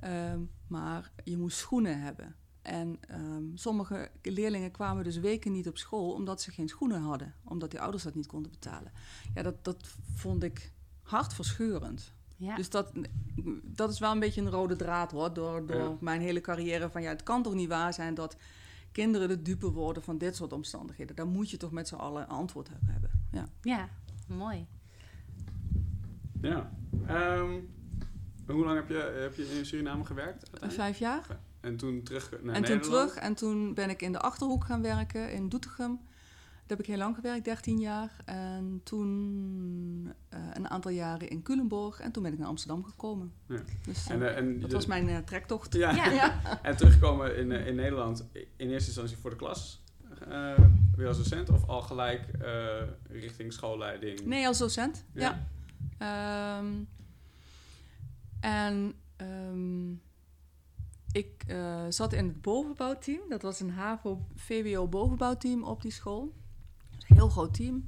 [0.00, 2.34] Ehm, maar je moest schoenen hebben.
[2.62, 7.34] En ehm, sommige leerlingen kwamen dus weken niet op school omdat ze geen schoenen hadden.
[7.44, 8.92] Omdat die ouders dat niet konden betalen.
[9.34, 12.12] Ja, dat, dat vond ik hartverscheurend.
[12.36, 12.56] Ja.
[12.56, 12.92] Dus dat,
[13.62, 15.96] dat is wel een beetje een rode draad hoor, door, door Ja.
[16.00, 16.90] mijn hele carrière.
[16.90, 18.36] Van ja, het kan toch niet waar zijn dat
[18.94, 21.16] kinderen de dupe worden van dit soort omstandigheden.
[21.16, 23.10] Daar moet je toch met z'n allen een antwoord op hebben.
[23.30, 23.48] Ja.
[23.62, 23.88] ja,
[24.28, 24.66] mooi.
[26.40, 26.72] Ja.
[27.06, 27.60] Ehm,
[28.46, 30.50] hoe lang heb je, heb je in Suriname gewerkt?
[30.60, 31.38] Vijf jaar.
[31.60, 33.08] En toen terug naar en toen Nederland?
[33.08, 33.24] terug.
[33.24, 36.00] En toen ben ik in de Achterhoek gaan werken in Doetinchem.
[36.66, 38.16] Daar heb ik heel lang gewerkt, 13 jaar.
[38.24, 42.00] En toen eh, een aantal jaren in Culemborg.
[42.00, 43.32] En toen ben ik naar Amsterdam gekomen.
[43.48, 43.60] Ja.
[43.84, 45.72] Dus En, eh, en dat was mijn eh, trektocht.
[45.74, 45.90] Ja.
[46.12, 46.40] Ja.
[46.62, 49.82] En terugkomen in, eh, in Nederland in eerste instantie voor de klas.
[50.28, 50.58] eh,
[50.96, 54.20] weer als docent of al gelijk eh, richting schoolleiding?
[54.24, 55.04] Nee, als docent.
[55.12, 55.46] Ja.
[55.98, 56.72] Ehm,
[58.40, 59.90] en ehm,
[61.12, 63.20] ik eh, zat in het bovenbouwteam.
[63.28, 66.32] Dat was een HAVO-VWO-bovenbouwteam op die school.
[67.04, 67.84] Heel groot team.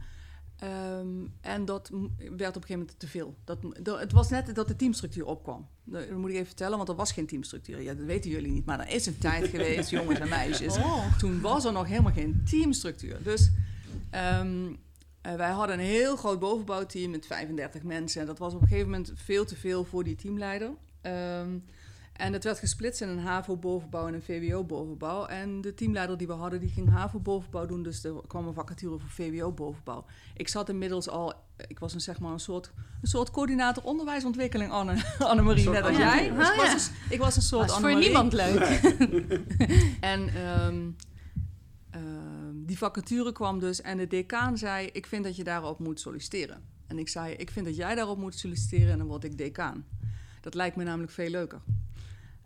[0.57, 3.37] Ehm, en dat werd op een gegeven moment te veel.
[3.45, 3.59] Dat,
[4.01, 5.69] het was net dat de teamstructuur opkwam.
[5.85, 7.83] Dat moet ik even vertellen, want er was geen teamstructuur.
[7.83, 10.77] Ja, dat weten jullie niet, maar er is een tijd geweest, jongens en meisjes.
[10.77, 11.19] Oh.
[11.19, 13.23] Toen was er nog helemaal geen teamstructuur.
[13.23, 13.51] Dus
[14.11, 14.67] ehm,
[15.21, 18.21] eh, wij hadden een heel groot bovenbouwteam met 35 mensen.
[18.21, 20.71] En dat was op een gegeven moment veel te veel voor die teamleider.
[21.01, 21.59] Ehm,
[22.17, 25.27] en het werd gesplitst in een HAVO-bovenbouw en een VWO-bovenbouw.
[25.27, 27.83] En de teamleider die we hadden, die ging HAVO-bovenbouw doen.
[27.83, 30.05] Dus er kwam een vacature voor VWO-bovenbouw.
[30.35, 31.35] Ik zat inmiddels al...
[31.69, 35.97] Ik was een, zeg maar een soort, een soort coördinator onderwijsontwikkeling, Anne, Annemarie, net als
[35.97, 36.31] jij.
[36.31, 38.61] Dus ik, was een, ik was een soort Was voor niemand leuk.
[40.01, 40.91] En ehm,
[41.91, 46.01] ehm, die vacature kwam dus en de decaan zei: Ik vind dat je daarop moet
[46.01, 46.63] solliciteren.
[46.87, 49.85] En ik zei: Ik vind dat jij daarop moet solliciteren en dan word ik decaan.
[50.41, 51.61] Dat lijkt me namelijk veel leuker.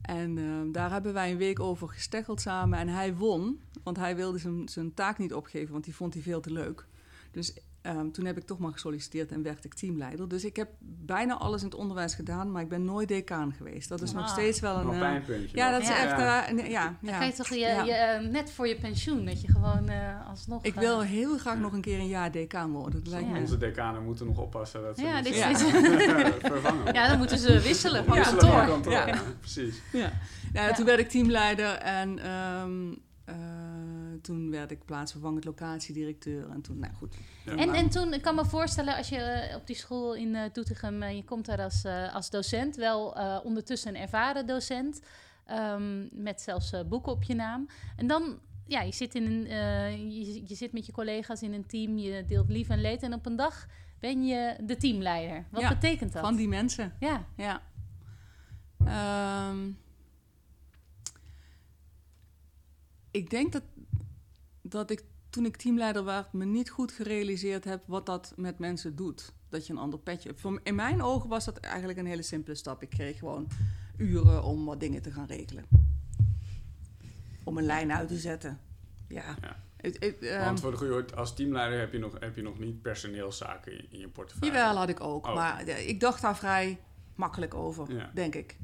[0.02, 2.78] En ehm, daar hebben wij een week over gesteggeld samen.
[2.78, 6.22] En hij won, want hij wilde zijn, zijn taak niet opgeven, want die vond hij
[6.22, 6.86] veel te leuk.
[7.30, 10.29] Dus ehm, toen heb ik toch maar gesolliciteerd en werd ik teamleider.
[10.29, 13.88] Dus ik heb bijna alles in het onderwijs gedaan, maar ik ben nooit decaan geweest.
[13.88, 14.29] Dat is nog Ah.
[14.31, 14.85] steeds wel een.
[14.85, 15.57] Nog een eh, pijnpuntje.
[15.57, 15.73] ja, nog.
[15.81, 16.11] dat is echt.
[16.11, 16.47] Ja.
[16.47, 17.19] eh, een- ja, Dan ja.
[17.19, 17.83] kan je toch je, Ja.
[17.85, 20.64] je, eh, net voor je pensioen, dat je gewoon eh, alsnog...
[20.64, 23.05] Ik wil heel graag nog een keer een jaar decaan worden.
[23.05, 23.33] Dat lijkt Ja.
[23.33, 23.40] me.
[23.40, 25.49] Onze decanen moeten nog oppassen dat ze Ja, dit Ja.
[25.49, 25.62] is...
[26.53, 26.93] vervangen.
[26.95, 28.23] Ja, dan moeten ze wisselen van Ja.
[28.66, 28.93] kantoor.
[28.93, 29.07] Ja.
[29.07, 29.81] ja, precies.
[29.93, 30.12] Ja.
[30.53, 30.73] Nou, Ja.
[30.75, 32.71] Toen werd ik teamleider en ehm,
[33.31, 33.37] eh,
[34.23, 36.51] toen werd ik plaatsvervangend locatiedirecteur.
[36.51, 37.14] En toen, nou goed.
[37.45, 37.57] Ja.
[37.57, 40.43] En, en toen, ik kan me voorstellen, als je eh, op die school in eh
[40.53, 45.01] Doetinchem, je komt daar als, eh, als docent, wel eh, ondertussen een ervaren docent.
[45.47, 47.69] ehm, met zelfs eh, boeken op je naam.
[47.97, 51.53] En dan, ja, je zit, in een, eh, je, je zit met je collega's in
[51.53, 53.03] een team, je deelt lief en leed.
[53.03, 53.66] En op een dag
[54.01, 55.45] ben je de teamleider.
[55.51, 56.23] Wat Ja, betekent dat?
[56.23, 56.93] Van die mensen.
[57.01, 57.62] Ja, Ja.
[58.87, 59.57] Ehm,
[63.11, 63.62] ik denk dat,
[64.62, 68.96] dat ik toen ik teamleider werd me niet goed gerealiseerd heb wat dat met mensen
[68.96, 69.33] doet.
[69.49, 70.40] Dat je een ander petje hebt.
[70.40, 72.83] Voor In mijn ogen was dat eigenlijk een hele simpele stap.
[72.83, 73.49] Ik kreeg gewoon
[73.96, 75.64] uren om wat dingen te gaan regelen.
[77.44, 78.61] Om een lijn uit te zetten.
[79.09, 79.37] Ja.
[79.77, 82.83] Ehm, Want voor de goede hoort, als teamleider heb je nog, heb je nog niet
[82.83, 84.55] personeelszaken in, in je portefeuille.
[84.55, 85.27] Jawel, had ik ook.
[85.27, 85.35] Oh.
[85.35, 86.81] Maar ik dacht daar vrij
[87.14, 88.11] makkelijk over, Ja.
[88.14, 88.57] denk ik.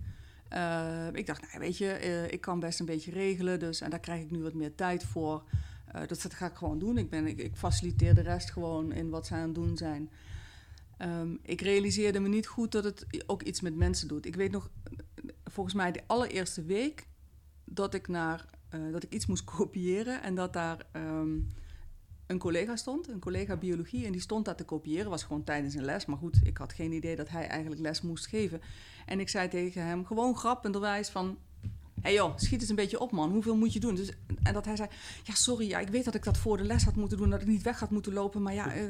[0.49, 3.59] Eh, ik dacht, nou, weet je, eh, ik kan best een beetje regelen.
[3.59, 5.43] Dus, en daar krijg ik nu wat meer tijd voor.
[6.07, 6.99] Dus dat ga ik gewoon doen.
[6.99, 10.11] Ik, ben, ik, faciliteer de rest gewoon in wat ze aan het doen zijn.
[10.97, 14.27] Ehm, ik realiseerde me niet goed dat het ook iets met mensen doet.
[14.27, 14.71] Ik weet nog,
[15.45, 17.07] volgens mij de allereerste week
[17.65, 18.47] dat ik, naar,
[18.93, 21.39] dat ik iets moest kopiëren en dat daar ehm,
[22.27, 25.11] een collega stond, een collega biologie, en die stond daar te kopiëren.
[25.11, 28.01] Was gewoon tijdens een les, maar goed, ik had geen idee dat hij eigenlijk les
[28.01, 28.61] moest geven.
[29.07, 31.39] En ik zei tegen hem, gewoon grappenderwijs van...
[31.95, 33.95] Hé hey joh, schiet eens een beetje op man, hoeveel moet je doen?
[33.95, 34.89] Dus, en dat hij zei,
[35.23, 37.41] ja sorry, ja, ik weet dat ik dat voor de les had moeten doen, dat
[37.41, 38.75] ik niet weg had moeten lopen, maar ja...
[38.75, 38.83] eh,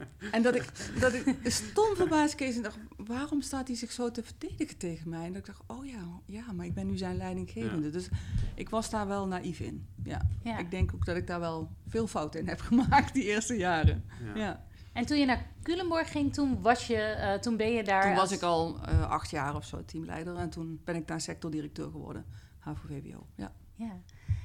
[0.32, 4.10] en dat ik, dat ik stom verbaasd kees en dacht, waarom staat hij zich zo
[4.10, 5.24] te verdedigen tegen mij?
[5.24, 7.90] En dat ik dacht, oh ja, ja, maar ik ben nu zijn leidinggevende.
[7.90, 8.08] Dus
[8.54, 10.28] ik was daar wel naïef in, ja.
[10.42, 10.58] ja.
[10.58, 14.04] Ik denk ook dat ik daar wel veel fouten in heb gemaakt die eerste jaren.
[14.34, 14.40] Ja.
[14.40, 14.64] Ja.
[14.92, 18.02] En toen je naar Culemborg ging, toen, was je, eh, toen ben je daar...
[18.02, 21.20] Toen was ik al eh, acht jaar of zo teamleider en toen ben ik daar
[21.20, 22.26] sectordirecteur geworden,
[22.58, 23.26] HAVO-VWO.
[23.36, 23.52] Ja.
[23.74, 24.00] Ja.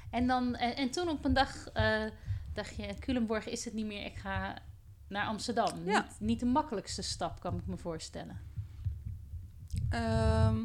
[0.10, 2.04] En, dan, en, en toen op een dag eh,
[2.54, 4.58] dacht je, Culemborg is het niet meer, ik ga
[5.08, 5.86] naar Amsterdam.
[5.86, 6.02] Ja.
[6.02, 8.40] Niet, niet de makkelijkste stap, kan ik me voorstellen.
[9.90, 10.58] Ehm,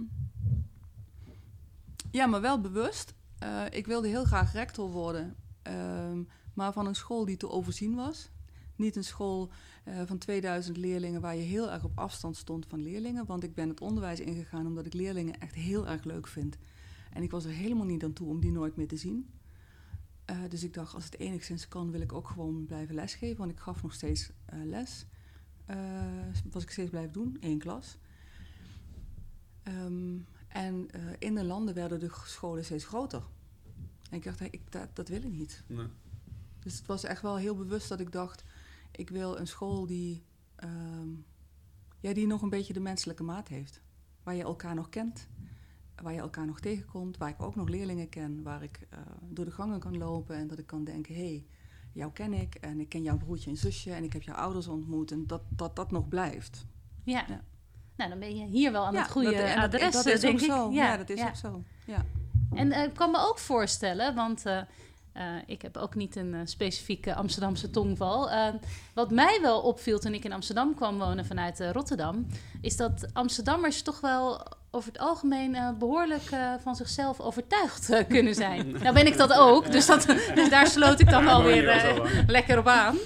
[2.10, 3.14] ja, maar wel bewust.
[3.70, 6.22] Ik wilde heel graag rector worden, ehm,
[6.54, 8.30] maar van een school die te overzien was.
[8.76, 9.50] Niet een school
[9.84, 13.26] eh, van 2000 leerlingen waar je heel erg op afstand stond van leerlingen.
[13.26, 16.58] Want ik ben het onderwijs ingegaan omdat ik leerlingen echt heel erg leuk vind.
[17.12, 19.30] En ik was er helemaal niet aan toe om die nooit meer te zien.
[20.24, 23.38] Eh, dus ik dacht, als het enigszins kan, wil ik ook gewoon blijven lesgeven.
[23.38, 25.06] Want ik gaf nog steeds eh, les.
[26.50, 27.96] Was ik steeds blijven doen, één klas.
[29.62, 33.22] Ehm, en in de landen werden de scholen steeds groter.
[34.12, 35.62] En ik dacht, hey, ik, dat, dat wil ik niet.
[35.66, 35.86] Nee.
[36.60, 38.42] Dus het was echt wel heel bewust dat ik dacht,
[38.92, 40.24] ik wil een school die,
[40.56, 41.08] ehm,
[42.00, 43.80] ja, die nog een beetje de menselijke maat heeft.
[44.22, 45.28] Waar je elkaar nog kent,
[46.02, 49.44] waar je elkaar nog tegenkomt, waar ik ook nog leerlingen ken, waar ik eh, door
[49.44, 51.46] de gangen kan lopen en dat ik kan denken, hé, hey,
[51.92, 54.66] jou ken ik en ik ken jouw broertje en zusje en ik heb jouw ouders
[54.66, 56.66] ontmoet en dat dat, dat nog blijft.
[57.04, 57.24] Ja.
[57.28, 57.44] Ja.
[57.96, 60.40] Nou, dan ben je hier wel aan het goede dat- en dat- is denk ook
[60.40, 60.46] ik.
[60.50, 60.70] zo.
[60.70, 61.62] Ja, dat is ook zo.
[61.86, 62.04] Ja.
[62.54, 64.62] En eh, ik kan me ook voorstellen, want eh,
[65.12, 68.30] eh, ik heb ook niet een eh, specifieke Amsterdamse tongval.
[68.30, 68.48] Eh,
[68.94, 72.26] wat mij wel opviel toen ik in Amsterdam kwam wonen vanuit Rotterdam,
[72.60, 74.42] is dat Amsterdammers toch wel
[74.74, 78.72] over het algemeen eh, behoorlijk eh, van zichzelf overtuigd kunnen zijn.
[78.82, 82.66] nou ben ik dat ook, dus, dat, dus daar sloot ik dan alweer lekker op
[82.66, 82.96] aan.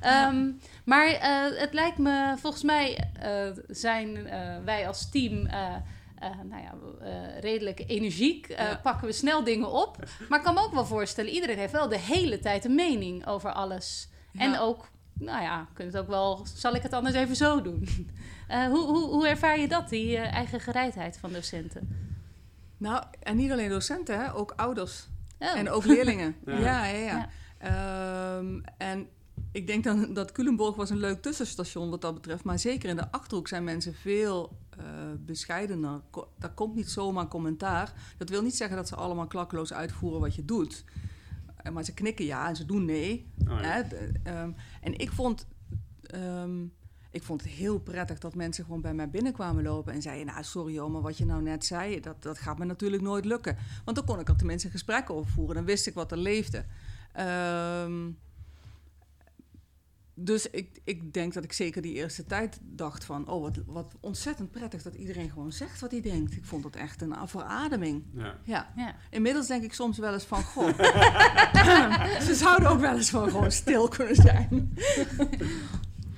[0.00, 0.50] Ehm,
[0.84, 1.08] maar
[1.54, 3.10] het lijkt me, volgens mij
[3.68, 4.28] zijn
[4.64, 5.48] wij als team
[6.28, 8.46] nou ja, eh, redelijk energiek.
[8.48, 8.80] eh, Ja.
[8.82, 9.96] Pakken we snel dingen op.
[10.28, 13.26] Maar ik kan me ook wel voorstellen, iedereen heeft wel de hele tijd een mening
[13.26, 14.08] over alles.
[14.36, 17.88] En ook, nou ja, kunt het ook wel, zal ik het anders even zo doen?
[18.48, 22.12] Eh, hoe, hoe, hoe ervaar je dat, die eh, eigen gereidheid van docenten?
[22.76, 25.06] Nou, en niet alleen docenten, hè, ook ouders.
[25.38, 25.56] Oh.
[25.58, 26.36] En ook leerlingen.
[26.46, 26.58] Ja.
[26.58, 27.28] ja, ja, ja.
[27.58, 29.08] Ehm, en
[29.54, 32.44] ik denk dan dat Culemborg was een leuk tussenstation wat dat betreft.
[32.44, 34.84] Maar zeker in de Achterhoek zijn mensen veel eh,
[35.18, 36.00] bescheidener.
[36.10, 37.92] Ko- Daar komt niet zomaar commentaar.
[38.18, 40.84] Dat wil niet zeggen dat ze allemaal klakkeloos uitvoeren wat je doet.
[41.56, 43.26] Eh, maar ze knikken ja en ze doen nee.
[43.48, 43.62] Oh, ja.
[43.62, 43.82] Hè,
[44.22, 45.46] ehm, en ik vond,
[46.02, 46.62] ehm,
[47.10, 50.44] ik vond het heel prettig dat mensen gewoon bij mij binnenkwamen lopen en zeiden: Nou,
[50.44, 53.56] sorry hoor, maar wat je nou net zei, dat, dat gaat me natuurlijk nooit lukken.
[53.84, 56.18] Want dan kon ik er tenminste een gesprek over voeren, dan wist ik wat er
[56.18, 56.64] leefde.
[57.12, 58.10] Ehm,
[60.14, 63.28] dus ik, ik denk dat ik zeker die eerste tijd dacht van...
[63.28, 66.32] oh, wat, wat ontzettend prettig dat iedereen gewoon zegt wat hij denkt.
[66.36, 68.04] Ik vond het echt een verademing.
[68.14, 68.34] Ja.
[68.44, 68.72] Ja.
[68.76, 68.94] Ja.
[69.10, 70.78] Inmiddels denk ik soms wel eens van, goh,
[72.28, 74.74] ze zouden ook wel eens van gewoon stil kunnen zijn.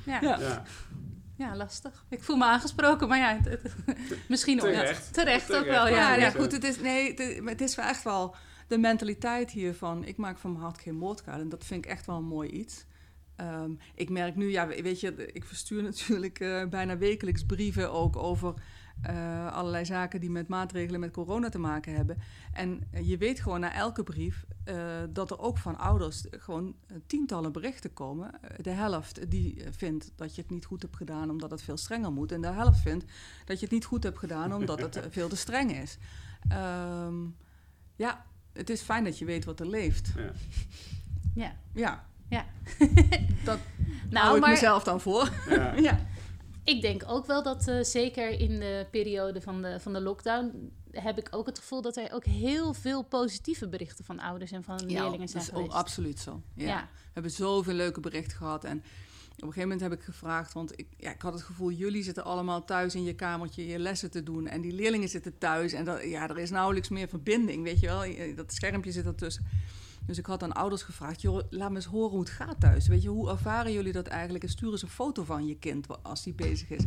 [0.05, 0.19] Ja.
[0.21, 0.39] Ja.
[0.41, 0.63] Ja.
[1.39, 2.05] Ja, lastig.
[2.09, 3.73] Ik voel me aangesproken, maar ja, het- het-
[4.29, 4.67] misschien ook.
[4.67, 5.13] Terecht.
[5.13, 5.79] Terecht ook Terecht.
[5.79, 6.15] wel, ja.
[6.15, 8.35] Ja, goed, het is, nee, het is, het is wel echt wel
[8.69, 10.05] de mentaliteit hiervan.
[10.05, 12.49] Ik maak van mijn hart geen moordkuil en dat vind ik echt wel een mooi
[12.51, 12.85] iets.
[13.37, 18.17] Ehm, ik merk nu, ja, weet je, ik verstuur natuurlijk eh, bijna wekelijks brieven ook
[18.17, 18.55] over
[19.03, 22.19] eh, allerlei zaken die met maatregelen met corona te maken hebben.
[22.53, 24.77] En je weet gewoon na elke brief eh,
[25.11, 26.75] dat er ook van ouders gewoon
[27.07, 28.31] tientallen berichten komen.
[28.61, 32.13] De helft die vindt dat je het niet goed hebt gedaan omdat het veel strenger
[32.13, 32.33] moet.
[32.33, 33.05] En de helft vindt
[33.45, 35.99] dat je het niet goed hebt gedaan omdat het veel te streng is.
[36.49, 37.15] Ehm,
[37.97, 40.13] ja, het is fijn dat je weet wat er leeft.
[40.17, 40.33] Ja.
[41.35, 41.57] Ja.
[41.73, 42.07] Ja.
[42.31, 42.45] Ja.
[43.45, 43.59] dat
[44.11, 45.31] nou, hou ik maar mezelf dan voor.
[45.49, 45.75] Ja.
[45.89, 46.07] ja.
[46.65, 50.71] ik denk ook wel dat eh, zeker in de periode van de, van de lockdown
[50.91, 54.65] heb ik ook het gevoel dat er ook heel veel positieve berichten van ouders en
[54.65, 55.69] van leerlingen zijn dat is geweest.
[55.69, 56.43] ook absoluut zo.
[56.55, 56.67] Ja.
[56.67, 56.89] Ja.
[56.93, 58.65] We hebben zoveel leuke berichten gehad.
[58.65, 61.71] En op een gegeven moment heb ik gevraagd, want ik, ja, ik had het gevoel,
[61.71, 64.47] jullie zitten allemaal thuis in je kamertje je lessen te doen.
[64.47, 65.73] En die leerlingen zitten thuis.
[65.73, 68.35] En dat, ja, er is nauwelijks meer verbinding, weet je wel.
[68.35, 69.47] Dat schermpje zit ertussen.
[70.07, 72.87] Dus ik had aan ouders gevraagd, joh, laat me eens horen hoe het gaat thuis.
[72.89, 74.45] Weet je, hoe ervaren jullie dat eigenlijk?
[74.45, 76.83] En stuur eens een foto van je kind als die bezig is.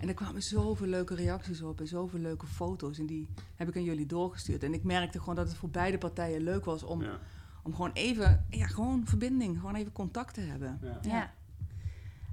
[0.00, 2.98] En er kwamen zoveel leuke reacties op en zoveel leuke foto's.
[2.98, 4.62] En die heb ik aan jullie doorgestuurd.
[4.62, 7.18] En ik merkte gewoon dat het voor beide partijen leuk was om, Ja.
[7.62, 10.78] om gewoon even, ja, gewoon verbinding, gewoon even contact te hebben.
[10.82, 10.98] Ja.
[11.02, 11.32] Ja.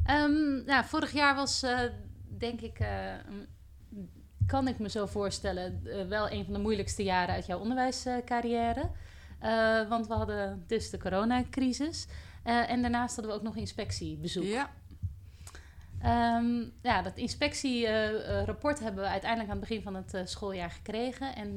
[0.06, 1.80] Ehm, nou, vorig jaar was, eh,
[2.38, 3.14] denk ik, eh,
[4.46, 8.90] kan ik me zo voorstellen, eh, wel een van de moeilijkste jaren uit jouw onderwijscarrière.
[9.46, 12.08] Eh, want we hadden dus de coronacrisis.
[12.44, 14.44] Eh, en daarnaast hadden we ook nog inspectiebezoek.
[14.44, 14.70] Ja,
[16.02, 21.36] Ehm, ja, dat inspectierapport hebben we uiteindelijk aan het begin van het eh, schooljaar gekregen.
[21.36, 21.54] En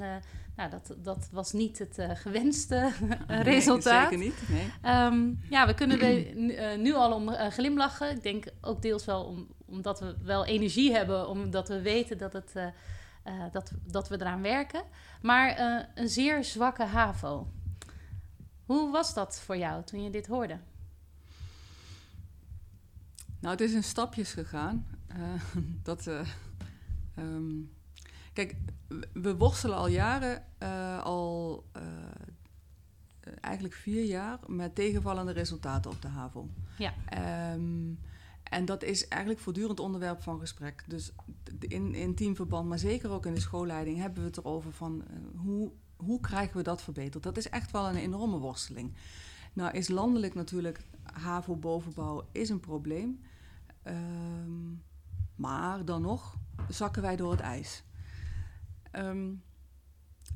[0.57, 2.90] nou, dat, dat was niet het gewenste
[3.27, 4.03] Nee, resultaat.
[4.03, 4.48] zeker niet.
[4.48, 4.72] Nee.
[4.83, 8.11] Ehm, ja, we kunnen er nu, al om glimlachen.
[8.11, 12.33] Ik denk ook deels wel om, omdat we wel energie hebben, omdat we weten dat,
[12.33, 12.53] het,
[13.53, 14.83] dat, dat we eraan werken.
[15.22, 15.59] Maar
[15.94, 17.46] een zeer zwakke HAVO.
[18.68, 20.59] Hoe was dat voor jou toen je dit hoorde?
[23.40, 24.87] Nou, het is in stapjes gegaan.
[25.07, 25.18] Eh,
[25.83, 26.28] dat, eh,
[27.14, 27.52] ehm,
[28.33, 28.57] kijk,
[29.12, 31.64] we- worstelen al jaren, eh, al
[33.40, 36.48] eigenlijk vier jaar, met tegenvallende resultaten op de HAVO.
[36.78, 36.94] Ja.
[37.07, 37.92] Ehm,
[38.42, 40.85] en dat is eigenlijk voortdurend onderwerp van gesprek.
[40.87, 41.12] Dus
[41.61, 45.04] in, in teamverband, maar zeker ook in de schoolleiding, hebben we het erover van
[45.37, 47.22] hoe, hoe krijgen we dat verbeterd?
[47.22, 48.94] Dat is echt wel een enorme worsteling.
[49.52, 53.20] Nou is landelijk natuurlijk HAVO-bovenbouw is een probleem.
[53.82, 54.72] Ehm,
[55.34, 56.37] maar dan nog
[56.68, 57.82] zakken wij door het ijs.
[58.90, 59.32] Ehm,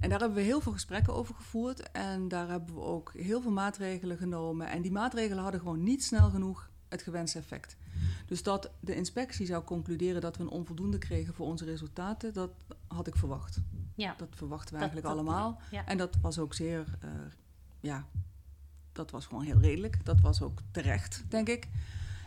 [0.01, 1.91] en daar hebben we heel veel gesprekken over gevoerd.
[1.91, 4.69] En daar hebben we ook heel veel maatregelen genomen.
[4.69, 7.77] En die maatregelen hadden gewoon niet snel genoeg het gewenste effect.
[8.27, 12.51] Dus dat de inspectie zou concluderen dat we een onvoldoende kregen voor onze resultaten, dat
[12.87, 13.61] had ik verwacht.
[13.95, 15.61] Ja, Dat verwachten we Dat- eigenlijk dat- allemaal.
[15.71, 15.87] ja.
[15.87, 17.09] En dat was ook zeer, eh,
[17.81, 18.07] ja,
[18.93, 20.05] dat was gewoon heel redelijk.
[20.05, 21.69] Dat was ook terecht, denk ik.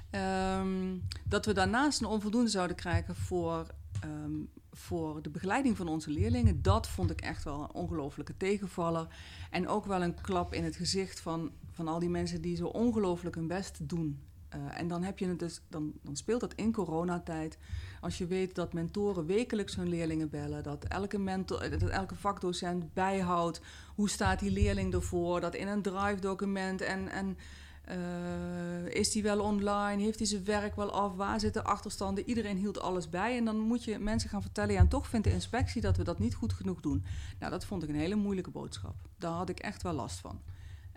[0.10, 3.67] Ehm, dat we daarnaast een onvoldoende zouden krijgen voor,
[4.01, 4.32] ehm,
[4.71, 9.08] voor de begeleiding van onze leerlingen, dat vond ik echt wel een ongelofelijke tegenvaller.
[9.51, 12.65] En ook wel een klap in het gezicht van, van al die mensen die zo
[12.67, 14.19] ongelooflijk hun best doen.
[14.49, 17.58] Eh, en dan, heb je het dus, dan, dan speelt dat in coronatijd.
[18.01, 22.15] Als je weet dat mentoren wekelijks hun leerlingen bellen, dat elke, mentor, eh, dat elke
[22.15, 23.62] vakdocent bijhoudt
[23.95, 27.38] hoe staat die leerling ervoor, dat in een drive-document en, en
[27.86, 32.58] eh, is die wel online, heeft hij zijn werk wel af, waar zitten achterstanden, iedereen
[32.58, 33.38] hield alles bij.
[33.38, 36.03] En dan moet je mensen gaan vertellen, ja, en toch vindt de inspectie dat we
[36.03, 37.05] dat niet goed genoeg doen.
[37.39, 38.95] Nou, dat vond ik een hele moeilijke boodschap.
[39.17, 40.41] Daar had ik echt wel last van.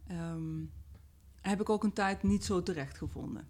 [0.07, 0.61] Ehm,
[1.41, 3.47] heb ik ook een tijd niet zo terecht gevonden.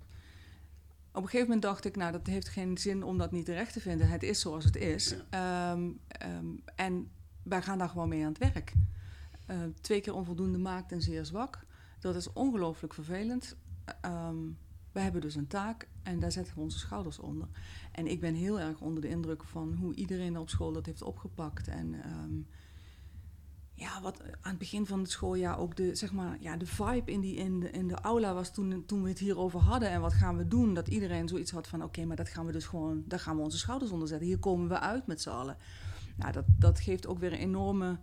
[1.12, 3.72] Op een gegeven moment dacht ik, nou, dat heeft geen zin om dat niet terecht
[3.72, 4.08] te vinden.
[4.08, 5.14] Het is zoals het is.
[5.30, 7.10] Ehm, ehm, en
[7.42, 8.72] wij gaan daar gewoon mee aan het werk.
[9.46, 11.66] Eh, twee keer onvoldoende maakt en zeer zwak.
[11.98, 13.56] Dat is ongelooflijk vervelend.
[14.00, 14.36] Ehm,
[14.92, 17.48] we hebben dus een taak en daar zetten we onze schouders onder.
[17.92, 21.02] En ik ben heel erg onder de indruk van hoe iedereen op school dat heeft
[21.02, 21.68] opgepakt.
[21.68, 22.40] En ehm,
[23.78, 27.10] ja, wat aan het begin van het schooljaar ook de, zeg maar, ja, de vibe
[27.12, 29.90] in, die, in, de, in de aula was toen, toen we het hierover hadden.
[29.90, 30.74] En wat gaan we doen?
[30.74, 33.42] Dat iedereen zoiets had van, oké, maar dat gaan we dus gewoon, daar gaan we
[33.42, 34.26] onze schouders onder zetten.
[34.26, 35.56] Hier komen we uit met z'n allen.
[36.16, 37.98] Nou, dat, dat geeft ook weer een enorme,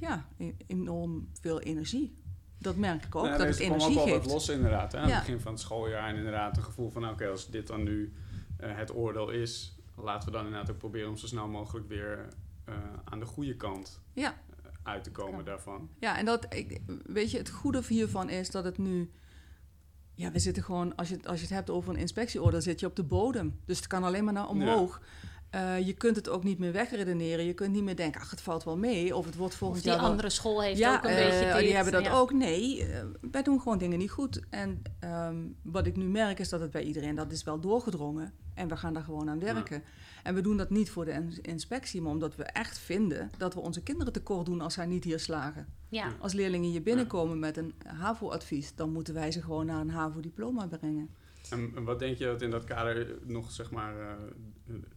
[0.00, 2.18] ja, e- enorm veel energie.
[2.58, 4.24] Dat merk ik ook, Nou, dat het kwam energie ook wel geeft.
[4.24, 4.92] wat los inderdaad.
[4.92, 4.98] Hè?
[4.98, 5.14] Aan Ja.
[5.14, 7.08] het begin van het schooljaar en inderdaad een gevoel van...
[7.08, 8.12] oké, als dit dan nu
[8.56, 9.76] eh, het oordeel is...
[9.96, 12.28] laten we dan inderdaad ook proberen om zo snel mogelijk weer
[12.70, 14.32] eh, aan de goede kant Ja.
[14.32, 15.44] eh, uit te komen Ja.
[15.44, 15.90] daarvan.
[15.98, 19.10] Ja, en dat, ik, weet je, het goede hiervan is dat het nu...
[20.14, 22.80] Ja, we zitten gewoon, als je, het- als je het hebt over een inspectieoordeel, zit
[22.80, 23.60] je op de bodem.
[23.64, 25.00] Dus het kan alleen maar naar omhoog.
[25.50, 27.44] Eh, je kunt het ook niet meer wegredeneren.
[27.44, 29.16] Je kunt niet meer denken, ach, het valt wel mee.
[29.16, 31.52] Of het wordt volgend Of die wel- andere school heeft ja, ook een eh, beetje
[31.52, 31.58] dit.
[31.58, 32.12] die hebben dat ja.
[32.12, 32.32] ook.
[32.32, 34.40] Nee, eh, wij doen gewoon dingen niet goed.
[34.50, 38.32] En ehm, wat ik nu merk is dat het bij iedereen, dat is wel doorgedrongen.
[38.54, 39.82] En we gaan daar gewoon aan werken.
[40.22, 43.54] En we doen dat niet voor de ins- inspectie, maar omdat we echt vinden dat
[43.54, 45.66] we onze kinderen tekort doen als zij niet hier slagen.
[45.88, 46.12] Ja.
[46.20, 50.66] Als leerlingen hier binnenkomen met een HAVO-advies, dan moeten wij ze gewoon naar een HAVO-diploma
[50.66, 51.10] brengen.
[51.50, 54.14] En, wat denk je dat in dat kader nog zeg maar eh,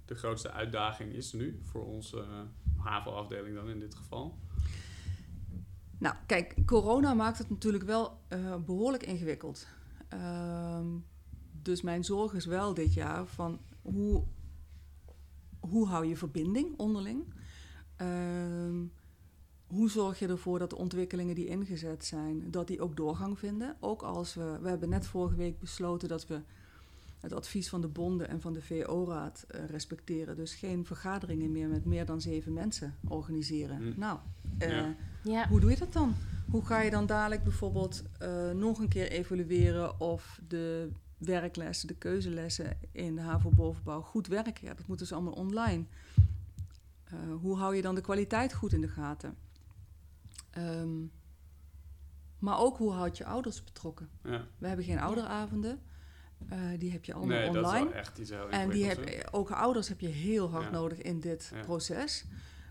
[0.05, 4.37] de grootste uitdaging is nu voor onze eh, HAVO-afdeling dan in dit geval?
[5.97, 9.67] Nou, kijk, corona maakt het natuurlijk wel eh, behoorlijk ingewikkeld.
[10.09, 10.87] Ehm,
[11.61, 14.23] dus mijn zorg is wel dit jaar van hoe,
[15.59, 17.33] hoe hou je verbinding onderling?
[19.73, 23.75] Hoe zorg je ervoor dat de ontwikkelingen die ingezet zijn, dat die ook doorgang vinden?
[23.79, 26.39] Ook als we, we hebben net vorige week besloten dat we
[27.19, 30.35] het advies van de bonden en van de VO-raad eh, respecteren.
[30.35, 33.77] Dus geen vergaderingen meer met meer dan zeven mensen organiseren.
[33.77, 33.99] Hm.
[33.99, 34.19] Nou,
[34.57, 34.95] eh, Ja.
[35.21, 35.47] Ja.
[35.47, 36.15] hoe doe je dat dan?
[36.49, 41.95] Hoe ga je dan dadelijk bijvoorbeeld eh, nog een keer evalueren of de werklessen, de
[41.95, 44.67] keuzelessen in de HAVO-bovenbouw goed werken?
[44.67, 45.83] Ja, dat moeten ze allemaal online.
[47.03, 49.35] Eh, hoe hou je dan de kwaliteit goed in de gaten?
[50.53, 51.01] Ehm,
[52.39, 54.09] maar ook hoe houd je ouders betrokken?
[54.23, 54.45] Ja.
[54.57, 55.81] We hebben geen ouderavonden.
[56.49, 57.89] Eh, die heb je allemaal Nee, dat is online.
[57.89, 60.69] wel echt iets heel En die heb, ook ouders heb je heel hard Ja.
[60.71, 61.61] nodig in dit Ja.
[61.61, 62.25] proces.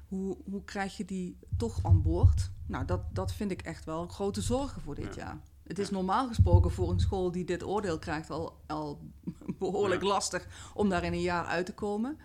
[0.09, 2.51] Hoe, hoe krijg je die toch aan boord?
[2.67, 5.25] Nou, dat, dat vind ik echt wel grote zorgen voor dit Ja.
[5.25, 5.41] jaar.
[5.63, 9.01] Het is normaal gesproken voor een school die dit oordeel krijgt al, al
[9.59, 12.19] behoorlijk lastig om daar in een jaar uit te komen.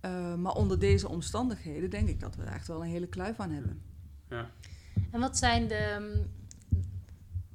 [0.00, 3.40] Eh, maar onder deze omstandigheden denk ik dat we er echt wel een hele kluif
[3.40, 3.82] aan hebben.
[4.28, 4.50] Ja.
[5.10, 6.30] En wat zijn de mm,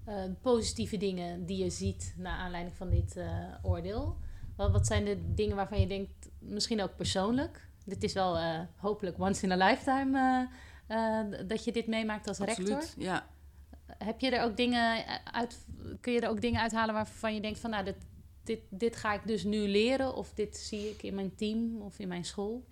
[0.06, 3.28] eh, positieve dingen die je ziet naar aanleiding van dit eh,
[3.62, 4.18] oordeel?
[4.56, 7.68] Wat, wat zijn de dingen waarvan je denkt, misschien ook persoonlijk?
[7.86, 10.48] Dit is wel eh, hopelijk once in a lifetime
[11.46, 12.76] dat je dit meemaakt als rector.
[12.76, 13.28] Absoluut, ja.
[13.98, 15.66] Heb je er ook dingen uit,
[16.02, 17.96] kun je er ook dingen uithalen waarvan je denkt van nou, dit,
[18.44, 22.00] dit, dit ga ik dus nu leren of dit zie ik in mijn team of
[22.00, 22.66] in mijn school?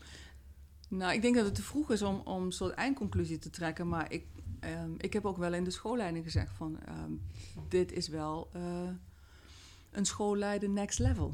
[0.91, 3.87] Nou, ik denk dat het te vroeg is om, om een soort eindconclusie te trekken.
[3.87, 4.25] Maar ik,
[4.61, 6.79] ehm, ik heb ook wel in de schoolleiding gezegd van...
[6.85, 7.11] ehm,
[7.67, 8.89] dit is wel eh,
[9.91, 11.33] een schoolleiden next level.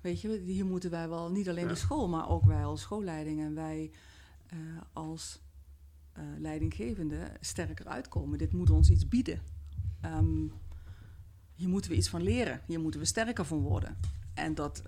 [0.00, 1.70] Weet je, hier moeten wij wel, niet alleen Ja.
[1.70, 2.08] de school...
[2.08, 3.90] maar ook wij als schoolleiding en wij
[4.46, 4.58] eh,
[4.92, 5.40] als
[6.12, 8.38] eh, leidinggevende sterker uitkomen.
[8.38, 9.40] Dit moet ons iets bieden.
[10.00, 10.46] Ehm,
[11.54, 12.60] hier moeten we iets van leren.
[12.66, 13.96] Hier moeten we sterker van worden.
[14.34, 14.82] En dat,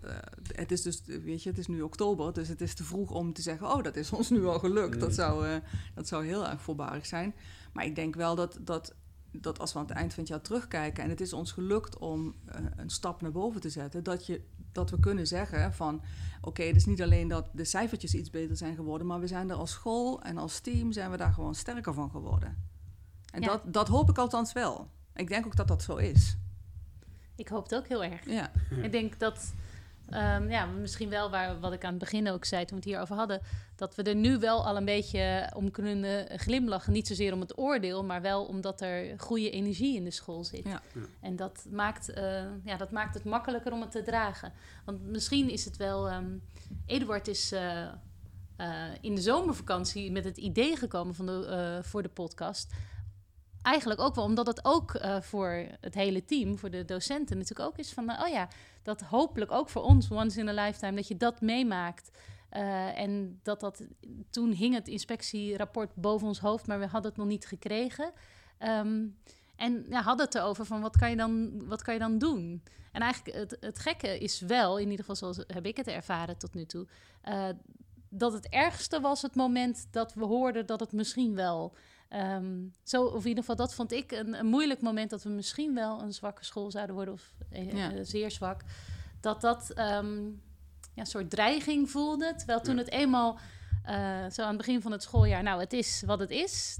[0.46, 3.32] het is dus, weet je, het is nu oktober, dus het is te vroeg om
[3.32, 5.00] te zeggen, oh, dat is ons nu al gelukt.
[5.00, 5.14] Dat, Mm.
[5.14, 5.60] zou,
[5.94, 7.34] dat zou heel erg voorbarig zijn.
[7.72, 8.94] Maar ik denk wel dat, dat,
[9.32, 11.98] dat als we aan het eind van het jaar terugkijken en het is ons gelukt
[11.98, 14.40] om eh, een stap naar boven te zetten, dat, je,
[14.72, 16.02] dat we kunnen zeggen van,
[16.40, 19.50] oké, het is niet alleen dat de cijfertjes iets beter zijn geworden, maar we zijn
[19.50, 22.70] er als school en als team zijn we daar gewoon sterker van geworden.
[23.32, 23.46] En Ja.
[23.46, 24.90] dat, dat hoop ik althans wel.
[25.14, 26.36] Ik denk ook dat dat zo is.
[27.36, 28.26] Ik hoop het ook heel erg.
[28.26, 28.50] Ja.
[28.82, 29.52] Ik denk dat,
[30.12, 32.92] ehm, ja, misschien wel waar, wat ik aan het begin ook zei toen we het
[32.92, 33.40] hierover hadden,
[33.76, 36.92] dat we er nu wel al een beetje om kunnen glimlachen.
[36.92, 40.64] Niet zozeer om het oordeel, maar wel omdat er goede energie in de school zit.
[40.64, 40.80] Ja.
[40.94, 41.00] Ja.
[41.20, 44.52] En dat maakt, eh, ja, dat maakt het makkelijker om het te dragen.
[44.84, 46.08] Want misschien is het wel.
[46.08, 46.30] ehm,
[46.86, 47.52] Eduard is.
[47.52, 47.82] eh,
[48.56, 48.68] eh,
[49.00, 52.72] in de zomervakantie met het idee gekomen van de, eh, voor de podcast.
[53.62, 57.68] Eigenlijk ook wel omdat het ook eh, voor het hele team, voor de docenten natuurlijk
[57.68, 58.48] ook is van, eh, oh ja,
[58.82, 62.10] dat hopelijk ook voor ons, once in a lifetime, dat je dat meemaakt.
[62.48, 63.82] Eh, en dat dat,
[64.30, 68.12] toen hing het inspectierapport boven ons hoofd, maar we hadden het nog niet gekregen.
[68.58, 69.06] Ehm,
[69.56, 72.62] en ja, hadden het erover van, wat kan je dan, wat kan je dan doen?
[72.92, 76.38] En eigenlijk het, het gekke is wel, in ieder geval zoals heb ik het ervaren
[76.38, 76.86] tot nu toe,
[78.08, 81.74] dat het ergste was het moment dat we hoorden dat het misschien wel
[82.12, 85.28] Ehm, zo, of in ieder geval, dat vond ik een, een moeilijk moment dat we
[85.28, 87.92] misschien wel een zwakke school zouden worden, of eh, Ja.
[87.92, 88.60] eh, zeer zwak.
[89.20, 90.24] Dat dat ehm,
[90.94, 92.34] ja, een soort dreiging voelde.
[92.36, 92.80] Terwijl toen Ja.
[92.80, 93.38] het eenmaal
[93.84, 93.94] eh,
[94.30, 96.78] zo aan het begin van het schooljaar, nou, het is wat het is.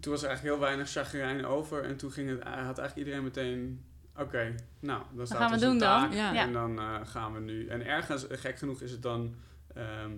[0.00, 1.84] Toen was er eigenlijk heel weinig chagrijn over.
[1.84, 3.84] En toen ging het, had eigenlijk iedereen meteen...
[4.16, 6.00] Oké, nou, dan staat gaan we doen dan.
[6.00, 6.34] taak Ja.
[6.36, 7.66] En dan gaan we nu...
[7.66, 9.34] En ergens, gek genoeg, is het dan...
[9.74, 10.12] ehm,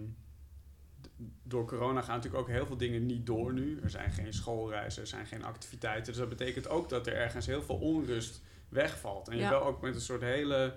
[1.43, 3.81] door corona gaan natuurlijk ook heel veel dingen niet door nu.
[3.83, 6.05] Er zijn geen schoolreizen, er zijn geen activiteiten.
[6.13, 9.29] Dus dat betekent ook dat er ergens heel veel onrust wegvalt.
[9.29, 9.51] En je Ja.
[9.51, 10.75] wel ook met een soort hele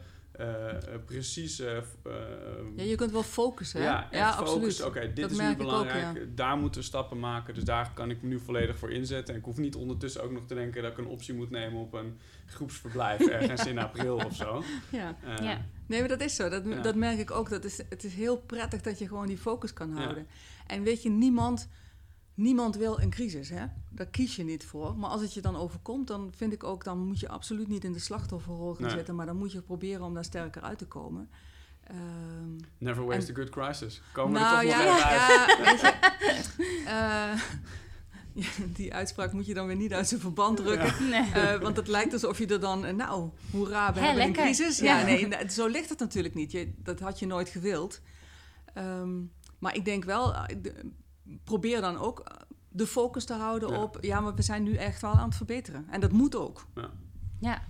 [1.05, 1.59] precies...
[1.59, 2.13] eh, f- eh,
[2.75, 3.85] Ja, je kunt wel focussen, hè?
[3.87, 4.59] ja, echt absoluut.
[4.61, 4.85] focussen.
[4.85, 6.37] Oké, dit Dat is nu ook, belangrijk.
[6.37, 7.53] Daar moeten we stappen maken.
[7.53, 9.33] Dus daar kan ik me nu volledig voor inzetten.
[9.33, 11.79] En ik hoef niet ondertussen ook nog te denken dat ik een optie moet nemen
[11.79, 14.63] op een groepsverblijf ergens in april of zo.
[14.91, 15.15] Ja.
[15.23, 15.65] Eh, Ja.
[15.87, 16.49] Nee, maar dat is zo.
[16.49, 16.81] Dat, Ja.
[16.81, 17.49] dat merk ik ook.
[17.49, 20.01] Dat is, het is heel prettig dat je gewoon die focus kan Ja.
[20.01, 20.27] houden.
[20.67, 21.67] En weet je, niemand,
[22.33, 23.65] niemand wil een crisis, hè?
[23.89, 24.97] Daar kies je niet voor.
[24.97, 26.83] Maar als het je dan overkomt, dan vind ik ook...
[26.83, 28.95] dan moet je absoluut niet in de slachtofferrol gaan Nee.
[28.95, 29.15] zitten...
[29.15, 31.29] maar dan moet je proberen om daar sterker uit te komen.
[31.83, 34.01] Ehm, Never waste En- a good crisis.
[34.11, 35.29] Komen we nou er toch ja, nog even uit.
[35.47, 36.83] ja, weet je...
[36.85, 37.41] eh,
[38.43, 41.09] ja, die uitspraak moet je dan weer niet uit zijn verband drukken.
[41.09, 41.31] Nee.
[41.31, 44.43] Eh, want het lijkt alsof je er dan, eh, nou, hoera, we hebben lekker.
[44.43, 44.79] een crisis.
[44.79, 45.05] Ja, Ja.
[45.05, 46.51] nee, nou, zo ligt het natuurlijk niet.
[46.51, 48.01] Je, dat had je nooit gewild.
[48.73, 49.11] Ehm,
[49.59, 50.35] maar ik denk wel,
[51.43, 52.37] probeer dan ook eh,
[52.69, 53.81] de focus te houden Ja.
[53.81, 53.97] op...
[54.01, 55.85] ja, maar we zijn nu echt wel aan het verbeteren.
[55.89, 56.65] En dat moet ook.
[57.39, 57.63] Ja.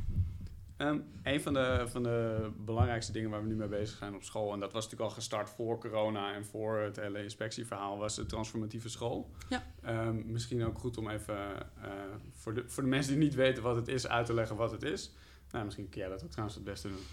[0.78, 4.24] Ehm, een van de, van de belangrijkste dingen waar we nu mee bezig zijn op
[4.24, 8.16] school, en dat was natuurlijk al gestart voor corona en voor het hele inspectieverhaal, was
[8.16, 9.30] de transformatieve school.
[9.50, 9.64] Ja.
[9.82, 11.92] Ehm, misschien ook goed om even eh,
[12.32, 14.72] voor, de, voor de mensen die niet weten wat het is, uit te leggen wat
[14.72, 15.12] het is.
[15.52, 17.04] Nou, misschien kun jij dat ook trouwens het beste doen.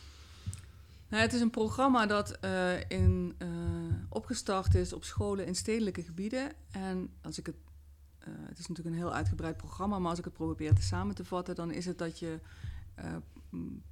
[1.10, 3.48] Nou, het is een programma dat eh, in, eh,
[4.08, 6.52] opgestart is op scholen in stedelijke gebieden.
[6.70, 7.56] En als ik het,
[8.18, 11.14] eh, het is natuurlijk een heel uitgebreid programma, maar als ik het probeer te samen
[11.14, 12.38] te vatten, dan is het dat je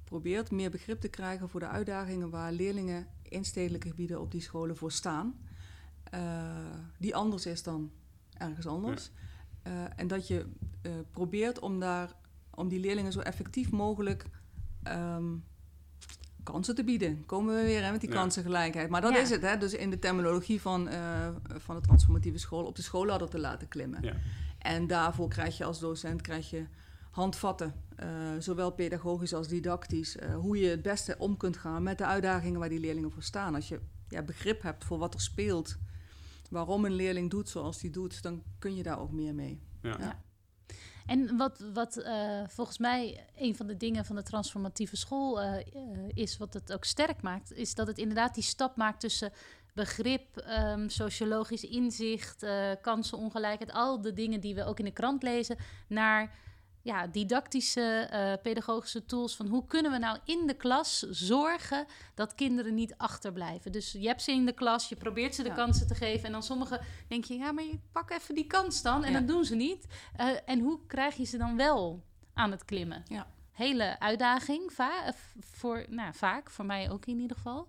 [0.03, 4.41] probeert meer begrip te krijgen voor de uitdagingen waar leerlingen in stedelijke gebieden op die
[4.41, 5.35] scholen voor staan.
[6.97, 7.91] Die anders is dan
[8.37, 9.11] ergens anders.
[9.95, 10.45] En dat je
[11.11, 12.15] probeert om, daar,
[12.49, 14.25] om die leerlingen zo effectief mogelijk
[14.83, 15.35] ehm,
[16.51, 17.25] kansen te bieden.
[17.25, 18.15] Komen we weer hè, met die Ja.
[18.15, 18.89] kansengelijkheid.
[18.89, 19.19] Maar dat Ja.
[19.19, 19.57] is het, hè?
[19.57, 21.27] dus in de terminologie van, eh,
[21.57, 24.01] van de transformatieve school op de schoolladder te laten klimmen.
[24.03, 24.13] Ja.
[24.59, 26.65] En daarvoor krijg je als docent krijg je
[27.11, 28.07] handvatten, eh,
[28.39, 32.59] zowel pedagogisch als didactisch, eh, hoe je het beste om kunt gaan met de uitdagingen
[32.59, 33.55] waar die leerlingen voor staan.
[33.55, 35.77] Als je ja, begrip hebt voor wat er speelt,
[36.49, 39.61] waarom een leerling doet zoals die doet, dan kun je daar ook meer mee.
[39.81, 39.95] Ja.
[39.99, 40.21] Ja.
[41.09, 45.57] En wat, wat eh, volgens mij een van de dingen van de transformatieve school eh,
[45.57, 45.63] eh,
[46.13, 49.31] is, wat het ook sterk maakt, is dat het inderdaad die stap maakt tussen
[49.73, 52.45] begrip, ehm, sociologisch inzicht,
[52.81, 55.57] kansenongelijkheid, al de dingen die we ook in de krant lezen,
[55.87, 56.31] naar
[56.89, 57.81] ja, didactische,
[58.11, 61.85] eh, pedagogische tools van hoe kunnen we nou in de klas zorgen
[62.15, 63.71] dat kinderen niet achterblijven.
[63.71, 65.55] Dus je hebt ze in de klas, je probeert ze de Ja.
[65.55, 68.81] kansen te geven en dan sommigen denk je, ja, maar je pak even die kans
[68.81, 69.19] dan en Ja.
[69.19, 69.85] dat doen ze niet.
[70.15, 73.03] Eh, en hoe krijg je ze dan wel aan het klimmen?
[73.07, 73.27] Ja.
[73.51, 77.67] Hele uitdaging, va- eh, voor, nou, vaak, voor mij ook in ieder geval.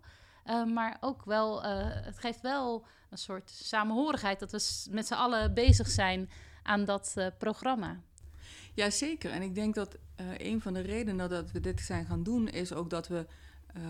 [0.66, 5.88] Maar ook wel, het geeft wel een soort samenhorigheid dat we met z'n allen bezig
[5.88, 6.30] zijn
[6.62, 8.00] aan dat programma.
[8.80, 9.30] Ja, zeker.
[9.30, 12.48] En ik denk dat eh, een van de redenen dat we dit zijn gaan doen,
[12.48, 13.26] is ook dat we
[13.74, 13.82] eh,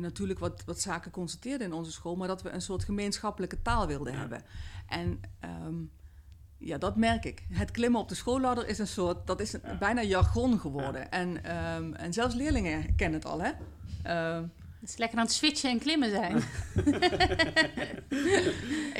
[0.00, 3.86] natuurlijk wat, wat zaken constateerden in onze school, maar dat we een soort gemeenschappelijke taal
[3.86, 4.18] wilden Ja.
[4.18, 4.42] hebben.
[4.88, 5.74] En ehm,
[6.58, 7.42] ja, dat merk ik.
[7.52, 9.74] Het klimmen op de schoolladder is een soort, dat is een- Ja.
[9.78, 11.10] bijna jargon geworden.
[11.10, 13.50] En, ehm, en zelfs leerlingen kennen het al, hè?
[14.02, 14.44] Ehm,
[14.80, 16.36] Het is lekker aan het switchen en klimmen zijn.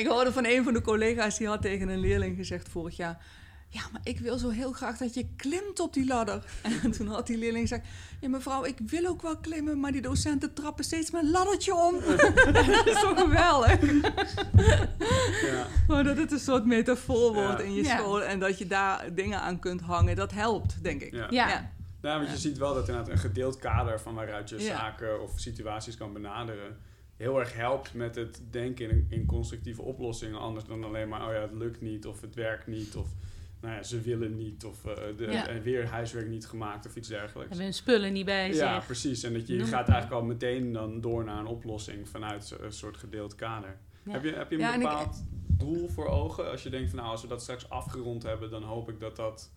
[0.01, 3.25] Ik hoorde van een van de collega's die had tegen een leerling gezegd vorig jaar.
[3.69, 6.45] Ja, maar ik wil zo heel graag dat je klimt op die ladder.
[6.83, 7.87] En toen had die leerling gezegd:
[8.21, 11.95] Ja, mevrouw, ik wil ook wel klimmen, maar die docenten trappen steeds mijn laddertje om.
[12.53, 13.81] dat is toch geweldig?
[15.43, 15.67] Ja.
[15.89, 17.65] Maar dat het een soort metafoor wordt Ja.
[17.65, 17.97] in je Ja.
[17.99, 21.13] school en dat je daar dingen aan kunt hangen, dat helpt, denk ik.
[21.13, 21.27] Ja.
[21.31, 21.49] Ja.
[21.49, 22.19] Ja.
[22.19, 24.77] Want je ziet wel dat inderdaad een gedeeld kader van waaruit je Ja.
[24.77, 26.77] zaken of situaties kan benaderen
[27.17, 30.39] heel erg helpt met het denken in, in constructieve oplossingen.
[30.41, 33.07] Anders dan alleen maar, oh ja, het lukt niet of het werkt niet of
[33.67, 35.49] nou ja, ze willen niet of eh, de, Ja.
[35.49, 37.49] en weer huiswerk niet gemaakt of iets dergelijks.
[37.49, 38.63] Hebben hun spullen niet bij zich.
[38.63, 39.23] Ja, precies.
[39.23, 42.73] En dat je, Noem gaat eigenlijk al meteen dan door naar een oplossing vanuit een
[42.73, 43.79] soort gedeeld kader.
[44.03, 44.13] Ja.
[44.13, 46.51] Heb je, heb je een Ja, en ik- bepaald doel voor ogen?
[46.51, 49.17] Als je denkt van nou, als we dat straks afgerond hebben, dan hoop ik dat
[49.17, 49.51] dat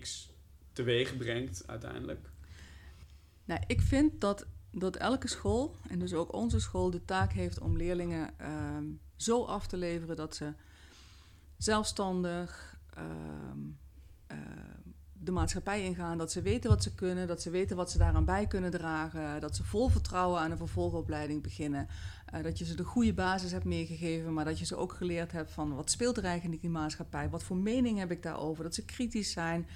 [0.00, 0.32] X
[0.72, 2.30] teweeg brengt uiteindelijk.
[3.44, 7.60] Nou, ik vind dat, dat elke school, en dus ook onze school, de taak heeft
[7.60, 8.84] om leerlingen ehm,
[9.16, 10.52] zo af te leveren dat ze
[11.56, 12.78] zelfstandig
[15.22, 16.18] de maatschappij ingaan.
[16.18, 19.40] Dat ze weten wat ze kunnen, dat ze weten wat ze daaraan bij kunnen dragen.
[19.40, 21.88] Dat ze vol vertrouwen aan een vervolgopleiding beginnen.
[22.26, 25.32] Eh, dat je ze de goede basis hebt meegegeven, maar dat je ze ook geleerd
[25.32, 27.28] hebt van wat speelt er eigenlijk in die maatschappij?
[27.28, 28.64] Wat voor mening heb ik daarover?
[28.64, 29.66] Dat ze kritisch zijn.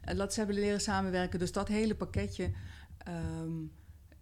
[0.00, 1.38] En dat ze hebben leren samenwerken.
[1.38, 2.50] Dus dat hele pakketje.
[2.98, 3.52] Ehm,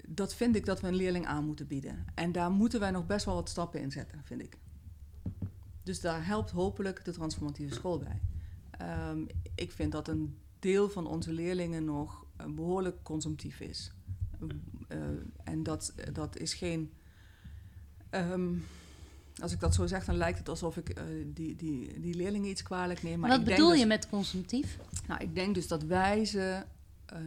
[0.09, 2.05] dat vind ik dat we een leerling aan moeten bieden.
[2.15, 4.59] En daar moeten wij nog best wel wat stappen in zetten, vind ik.
[5.83, 8.21] Dus daar helpt hopelijk de transformatieve school bij.
[8.81, 9.25] Ehm,
[9.55, 13.93] ik vind dat een deel van onze leerlingen nog eh, behoorlijk consumptief is.
[14.89, 14.99] Uh,
[15.45, 16.93] en dat, dat is geen.
[18.11, 18.55] ehm,
[19.41, 22.51] als ik dat zo zeg, dan lijkt het alsof ik uh, die, die, die leerlingen
[22.51, 23.19] iets kwalijk neem.
[23.19, 24.79] Maar Wat ik bedoel denk je dus- met consumptief?
[25.07, 26.63] Nou, ik denk dus dat wij ze
[27.13, 27.19] uh,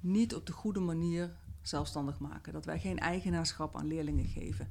[0.00, 2.52] niet op de goede manier zelfstandig maken.
[2.52, 4.68] Dat wij geen eigenaarschap aan leerlingen geven.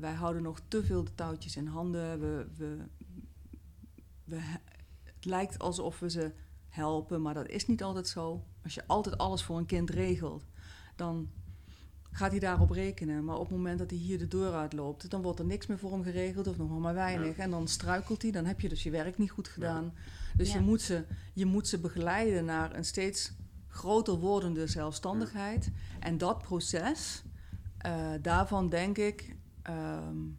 [0.00, 2.20] Wij houden nog te veel de touwtjes in handen.
[2.20, 2.76] We, we,
[4.24, 4.40] we,
[5.24, 6.32] het lijkt alsof we ze
[6.68, 8.44] helpen, maar dat is niet altijd zo.
[8.62, 10.44] Als je altijd alles voor een kind regelt,
[10.96, 11.30] dan
[12.10, 13.24] gaat hij daarop rekenen.
[13.24, 15.78] Maar op het moment dat hij hier de deur uitloopt, dan wordt er niks meer
[15.78, 17.36] voor hem geregeld of nog maar weinig.
[17.36, 17.42] Ja.
[17.42, 19.84] En dan struikelt hij, dan heb je dus je werk niet goed gedaan.
[19.84, 19.92] Ja.
[20.36, 20.58] Dus ja.
[20.58, 23.32] je, moet ze, je moet ze begeleiden naar een steeds
[23.68, 25.70] groter wordende zelfstandigheid.
[26.00, 27.22] En dat proces,
[27.86, 29.36] uh, daarvan denk ik,
[29.70, 30.38] um,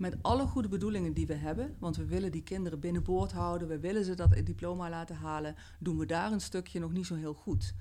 [0.00, 3.78] met alle goede bedoelingen die we hebben, want we willen die kinderen binnenboord houden, we
[3.78, 7.34] willen ze dat diploma laten halen, doen we daar een stukje nog niet zo heel
[7.34, 7.74] goed.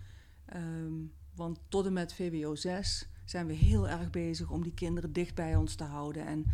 [0.56, 5.14] Um, want tot en met VWO 6 zijn we heel erg bezig om die kinderen
[5.14, 6.26] dicht bij ons te houden.
[6.26, 6.46] En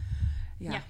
[0.57, 0.83] ja, ja.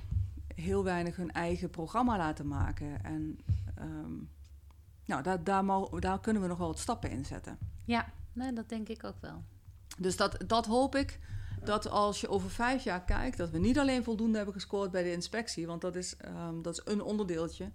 [0.56, 3.04] heel weinig hun eigen programma laten maken.
[3.04, 3.40] En
[3.82, 4.30] um,
[5.06, 7.58] nou, daar, daar, mogen, daar, kunnen we nog wel wat stappen in zetten.
[7.86, 9.44] Ja, nee, dat denk ik ook wel.
[9.98, 11.20] Dus dat, dat hoop ik.
[11.66, 15.03] Dat als je over vijf jaar kijkt, dat we niet alleen voldoende hebben gescoord bij
[15.03, 16.16] de inspectie, want dat is,
[16.47, 17.72] um, dat is een onderdeeltje.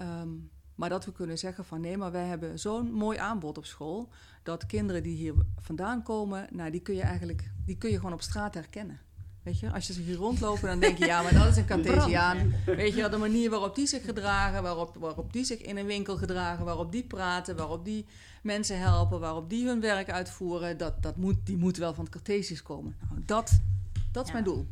[0.00, 3.64] Um, maar dat we kunnen zeggen van nee, maar wij hebben zo'n mooi aanbod op
[3.64, 4.08] school.
[4.42, 8.12] Dat kinderen die hier vandaan komen, nou, die kun je eigenlijk die kun je gewoon
[8.12, 9.00] op straat herkennen.
[9.42, 11.66] Weet je, als je ze hier rondlopen, dan denk je, ja, maar dat is een
[11.66, 12.54] Cartesiaan.
[12.66, 16.16] Weet je, de manier waarop die zich gedragen, waarop, waarop die zich in een winkel
[16.16, 18.06] gedragen, waarop die praten, waarop die
[18.42, 22.12] mensen helpen, waarop die hun werk uitvoeren, dat, dat moet, die moet wel van het
[22.12, 22.96] Cartesisch komen.
[23.10, 23.60] Nou, dat,
[24.12, 24.32] dat is Ja.
[24.32, 24.66] mijn doel.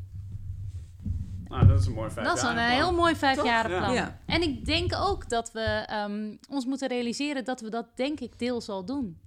[1.48, 3.92] Nou, dat is een mooi vijf Dat is een jaar eh, heel mooi vijfjarenplan.
[3.94, 4.18] Ja.
[4.26, 8.38] En ik denk ook dat we ehm, ons moeten realiseren dat we dat denk ik
[8.38, 9.18] deels al doen.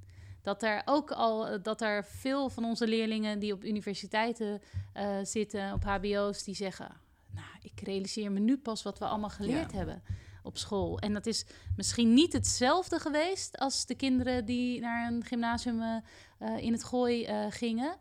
[0.44, 4.62] Dat er ook al dat er veel van onze leerlingen die op universiteiten
[4.94, 6.88] eh, zitten, op HBO's, die zeggen:
[7.32, 9.78] Nou, ik realiseer me nu pas wat we allemaal geleerd Ja.
[9.78, 10.04] hebben
[10.44, 11.00] op school.
[11.00, 15.96] En dat is misschien niet hetzelfde geweest als de kinderen die naar een gymnasium eh,
[16.40, 17.96] eh, in het gooi eh, gingen.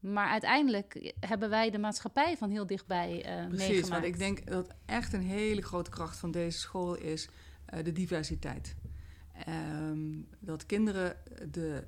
[0.00, 3.88] Maar uiteindelijk hebben wij de maatschappij van heel dichtbij eh Precies, meegemaakt.
[4.02, 7.28] want ik denk dat echt een hele grote kracht van deze school is
[7.66, 8.74] eh, de diversiteit.
[9.46, 11.16] Ehm, dat kinderen
[11.50, 11.84] de,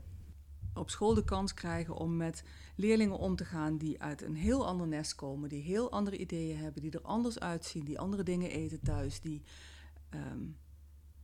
[0.74, 2.44] op school de kans krijgen om met
[2.76, 6.56] leerlingen om te gaan die uit een heel ander nest komen, die heel andere ideeën
[6.56, 9.42] hebben, die er anders uitzien, die andere dingen eten thuis, die,
[10.08, 10.44] ehm,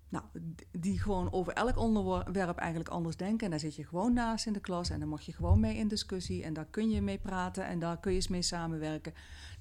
[0.08, 0.24] nou,
[0.70, 3.44] die gewoon over elk onderwerp eigenlijk anders denken.
[3.44, 5.76] En daar zit je gewoon naast in de klas en daar mag je gewoon mee
[5.76, 9.12] in discussie en daar kun je mee praten en daar kun je eens mee samenwerken.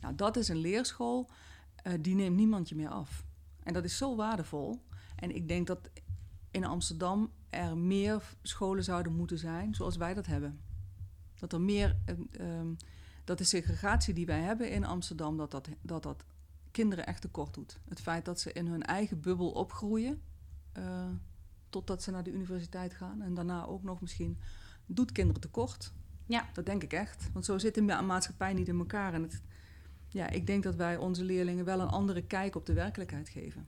[0.01, 1.29] Nou, dat is een leerschool,
[1.75, 3.25] eh, die neemt niemand je meer af.
[3.63, 4.81] En dat is zo waardevol.
[5.15, 5.89] En ik denk dat
[6.57, 10.59] in Amsterdam er meer scholen zouden moeten zijn zoals wij dat hebben.
[11.35, 12.67] Dat er meer, eh, ehm,
[13.23, 16.23] dat de segregatie die wij hebben in Amsterdam, dat dat, dat dat
[16.71, 17.79] kinderen echt tekort doet.
[17.89, 20.21] Het feit dat ze in hun eigen bubbel opgroeien,
[20.71, 21.09] eh,
[21.69, 24.37] totdat ze naar de universiteit gaan en daarna ook nog misschien,
[24.85, 25.93] doet kinderen tekort.
[26.25, 26.49] Ja.
[26.53, 27.29] Dat denk ik echt.
[27.33, 29.13] Want zo zit de ma- maatschappij niet in elkaar.
[29.13, 29.41] En het,
[30.07, 33.67] ja, ik denk dat wij onze leerlingen wel een andere kijk op de werkelijkheid geven.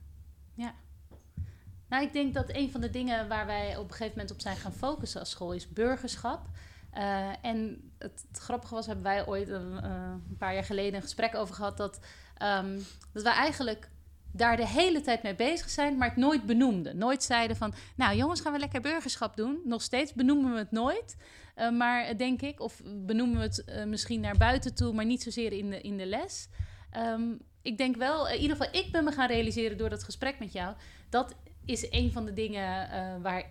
[1.90, 4.40] Nou, ik denk dat een van de dingen waar wij op een gegeven moment op
[4.40, 6.46] zijn gaan focussen als school is burgerschap.
[6.90, 11.02] Eh, en het, grappige was, hebben wij ooit een, eh, een paar jaar geleden een
[11.02, 12.00] gesprek over gehad dat,
[12.36, 12.78] ehm,
[13.12, 13.88] dat wij eigenlijk
[14.32, 16.98] daar de hele tijd mee bezig zijn, maar het nooit benoemden.
[16.98, 19.60] Nooit zeiden van, nou jongens, gaan we lekker burgerschap doen.
[19.64, 21.16] Nog steeds benoemen we het nooit,
[21.54, 25.52] Eh, maar denk ik, of benoemen we het misschien naar buiten toe, maar niet zozeer
[25.52, 26.48] in de, in de les.
[26.90, 27.32] Ehm,
[27.62, 30.52] ik denk wel, in ieder geval, ik ben me gaan realiseren door dat gesprek met
[30.52, 30.74] jou,
[31.08, 31.34] dat
[31.64, 33.44] is een van de dingen eh, waar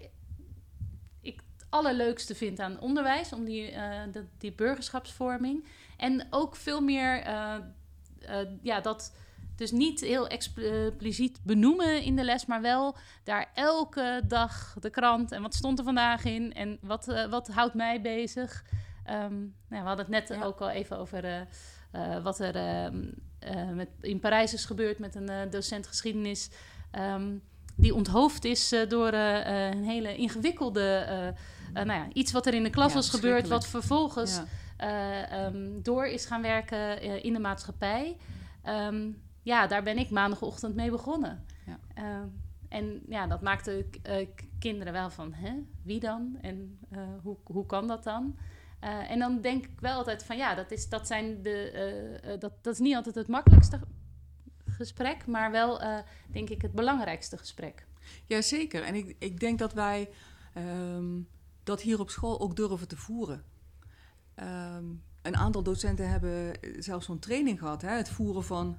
[1.22, 4.02] ik het allerleukste vind aan onderwijs, om die, eh,
[4.38, 5.66] die burgerschapsvorming.
[5.98, 7.56] En ook veel meer, eh,
[8.62, 9.16] ja, dat
[9.56, 15.32] dus niet heel expliciet benoemen in de les, maar wel daar elke dag de krant
[15.32, 18.64] en wat stond er vandaag in en wat, wat houdt mij bezig.
[19.04, 20.46] Ehm, nou, we hadden het net Ja.
[20.46, 21.48] ook al even over
[22.24, 23.04] wat er ehm,
[23.40, 26.50] eh, met, in Parijs is gebeurd met een docent geschiedenis.
[26.92, 27.36] ehm,
[27.80, 31.06] die onthoofd is eh, door eh, eh, een hele ingewikkelde.
[31.74, 34.46] nou ja, iets wat er in de klas Ja, was gebeurd, wat vervolgens Ja.
[34.78, 38.18] eh, ehm, door is gaan werken in de maatschappij.
[38.64, 39.10] Ehm,
[39.44, 41.46] ja, daar ben ik maandagochtend mee begonnen.
[41.66, 41.80] Ja.
[41.94, 42.28] Ehm,
[42.70, 43.86] en ja, dat maakte
[44.60, 45.52] kinderen wel van, hè,
[45.84, 46.38] wie dan?
[46.42, 46.80] En
[47.24, 48.38] hoe, hoe kan dat dan?
[49.08, 52.74] En dan denk ik wel altijd van, ja, dat is, dat zijn de, dat, dat
[52.74, 53.80] is niet altijd het makkelijkste
[54.80, 57.86] gesprek, maar wel, eh, denk ik, het belangrijkste gesprek.
[58.26, 58.84] Jazeker.
[58.84, 60.10] En ik, ik denk dat wij.
[60.54, 61.22] ehm,
[61.64, 63.44] dat hier op school ook durven te voeren.
[64.36, 64.86] Ehm,
[65.22, 66.54] een aantal docenten hebben
[66.84, 68.78] zelfs zo'n training gehad, hè, het voeren van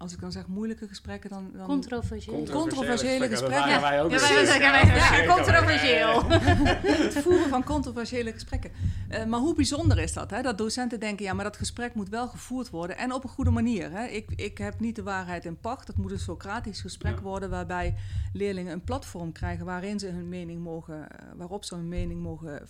[0.00, 1.50] als ik dan zeg moeilijke gesprekken, dan...
[1.52, 2.44] dan controversieel.
[2.44, 3.70] Controversiële gesprekken.
[3.70, 6.28] Ja, wij ook ja, wij zeggen wij ja, controversieel.
[7.06, 8.70] het voeren van controversiële gesprekken.
[9.10, 10.30] Uh, maar hoe bijzonder is dat?
[10.30, 10.42] Hè?
[10.42, 13.50] Dat docenten denken, ja, maar dat gesprek moet wel gevoerd worden en op een goede
[13.50, 13.90] manier.
[13.90, 14.06] Hè?
[14.06, 15.86] Ik, ik heb niet de waarheid in pacht.
[15.86, 17.22] Het moet een Socratisch gesprek ja.
[17.22, 17.94] worden waarbij
[18.32, 22.68] leerlingen een platform krijgen waarin ze hun mening mogen, uh, waarop ze hun mening mogen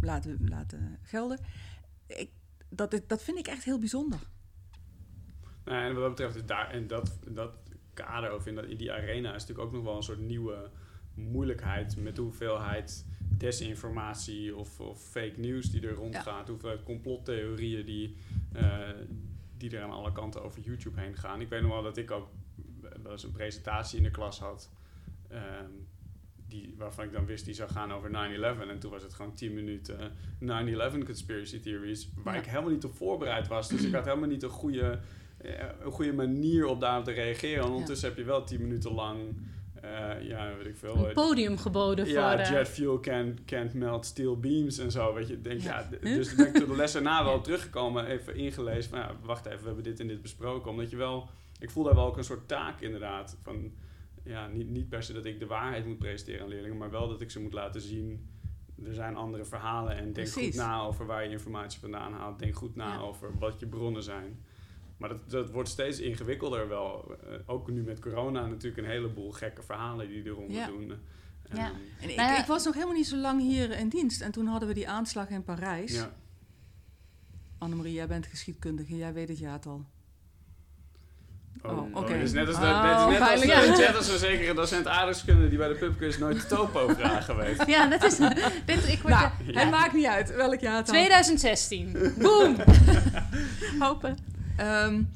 [0.00, 1.38] laten, laten gelden.
[2.06, 2.30] Ik,
[2.68, 4.18] dat, dat vind ik echt heel bijzonder.
[5.70, 7.56] Nou, en wat dat betreft, is daar, in dat, dat
[7.94, 10.70] kader of in, dat, in die arena is natuurlijk ook nog wel een soort nieuwe
[11.14, 16.52] moeilijkheid met de hoeveelheid desinformatie of, of fake news die er rondgaat, ja.
[16.52, 18.16] hoeveel complottheorieën die,
[18.56, 18.88] uh,
[19.56, 21.40] die er aan alle kanten over YouTube heen gaan.
[21.40, 22.28] Ik weet nog wel dat ik ook
[23.02, 24.70] wel eens een presentatie in de klas had.
[25.32, 25.88] Um,
[26.48, 28.12] die, waarvan ik dan wist die zou gaan over 9-11.
[28.68, 32.10] En toen was het gewoon 10 minuten 9-11 conspiracy theories.
[32.14, 32.40] Waar ja.
[32.40, 33.68] ik helemaal niet op voorbereid was.
[33.68, 35.00] Dus ik had helemaal niet een goede
[35.84, 37.64] een goede manier op daarop te reageren.
[37.64, 39.18] En ondertussen heb je wel tien minuten lang,
[39.84, 41.06] uh, ja, weet ik veel.
[41.06, 42.40] Een podium geboden ja, voor...
[42.40, 45.40] Ja, jet fuel can't, can't melt steel beams en zo, weet je.
[45.40, 45.88] Denk, ja.
[45.90, 49.46] ja dus ben ik toen de les erna wel teruggekomen, even ingelezen van, ja, wacht
[49.46, 50.70] even, we hebben dit en dit besproken.
[50.70, 51.28] Omdat je wel,
[51.58, 53.72] ik voel daar wel ook een soort taak inderdaad, van,
[54.24, 57.08] ja, niet, niet per se dat ik de waarheid moet presenteren aan leerlingen, maar wel
[57.08, 58.28] dat ik ze moet laten zien
[58.84, 60.34] er zijn andere verhalen en denk Precies.
[60.34, 62.38] goed na over waar je informatie vandaan haalt.
[62.38, 63.00] Denk goed na ja.
[63.00, 64.44] over wat je bronnen zijn.
[65.00, 67.16] Maar dat, dat wordt steeds ingewikkelder wel.
[67.24, 70.66] Uh, ook nu met corona natuurlijk een heleboel gekke verhalen die eronder ja.
[70.66, 70.90] doen.
[70.90, 71.72] Uh, ja.
[72.00, 72.38] En ik, nou ja.
[72.38, 74.20] ik, was nog helemaal niet zo lang hier in dienst.
[74.20, 75.92] En toen hadden we die aanslag in Parijs.
[75.92, 76.12] Ja.
[77.58, 78.96] Annemarie, jij bent geschiedkundige.
[78.96, 79.84] Jij weet het jaartal.
[81.62, 81.98] Oh, oh oké.
[81.98, 82.16] Okay.
[82.16, 83.46] Oh, is net als, de, oh, net als, de,
[83.78, 87.62] net als een zekere docent aardrijkskunde die bij de pubquiz nooit de topo vragen weet.
[87.66, 88.16] Ja, dat is...
[88.64, 89.60] Dit, ik word nou, ja.
[89.60, 92.14] Het maakt niet uit welk jaar het 2016.
[92.18, 92.56] Boom!
[93.78, 94.38] Hopen.
[94.60, 95.10] Um,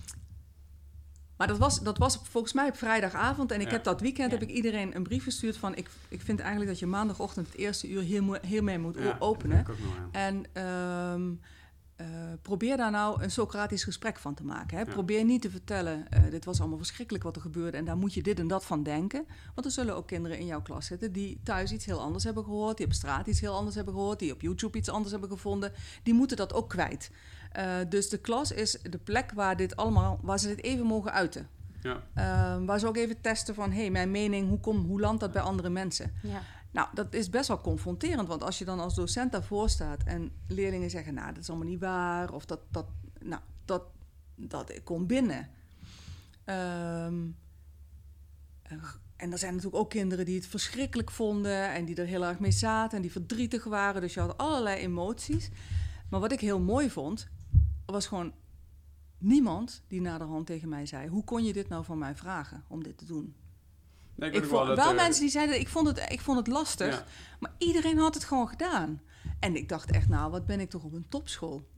[1.37, 3.53] maar dat was, dat was volgens mij op vrijdagavond.
[3.53, 3.73] En ik ja.
[3.73, 4.39] heb dat weekend ja.
[4.39, 5.77] heb ik iedereen een brief gestuurd van...
[5.77, 9.65] Ik, ik vind eigenlijk dat je maandagochtend het eerste uur hier, hiermee moet ja, openen.
[9.67, 9.77] Nog,
[10.13, 11.41] en um,
[12.01, 12.07] uh,
[12.43, 14.79] probeer daar nou een Socratisch gesprek van te maken.
[14.79, 14.85] Hè?
[14.85, 17.77] Probeer niet te vertellen, uh, dit was allemaal verschrikkelijk wat er gebeurde...
[17.77, 19.27] en daar moet je dit en dat van denken.
[19.55, 21.13] Want er zullen ook kinderen in jouw klas zitten...
[21.13, 22.77] die thuis iets heel anders hebben gehoord...
[22.77, 24.19] die op straat iets heel anders hebben gehoord...
[24.19, 25.73] die op YouTube iets anders hebben gevonden.
[26.03, 27.11] Die moeten dat ook kwijt.
[27.57, 31.13] Uh, dus de klas is de plek waar, dit allemaal, waar ze dit even mogen
[31.13, 31.49] uiten.
[31.81, 32.03] Ja.
[32.15, 35.21] Uh, waar ze ook even testen van, hé, hey, mijn mening, hoe, kom, hoe landt
[35.21, 36.13] dat bij andere mensen?
[36.23, 36.43] Ja.
[36.71, 40.33] Nou, dat is best wel confronterend, want als je dan als docent daarvoor staat en
[40.49, 42.87] leerlingen zeggen, nou, dat is allemaal niet waar, of dat, dat,
[43.21, 43.83] nou, dat,
[44.35, 45.49] dat komt binnen.
[46.47, 47.37] Um,
[49.17, 52.39] en er zijn natuurlijk ook kinderen die het verschrikkelijk vonden en die er heel erg
[52.39, 54.01] mee zaten en die verdrietig waren.
[54.01, 55.51] Dus je had allerlei emoties.
[56.11, 57.29] Maar wat ik heel mooi vond,
[57.85, 58.33] was gewoon
[59.19, 62.83] niemand die naderhand tegen mij zei: Hoe kon je dit nou van mij vragen om
[62.83, 63.35] dit te doen?
[64.15, 66.47] Nee, ik, ik vond wel, wel mensen die zeiden: ik vond het, ik vond het
[66.47, 67.05] lastig, ja.
[67.41, 69.01] maar iedereen had het gewoon gedaan.
[69.41, 71.69] En ik dacht echt: Nou, wat ben ik toch op een topschool?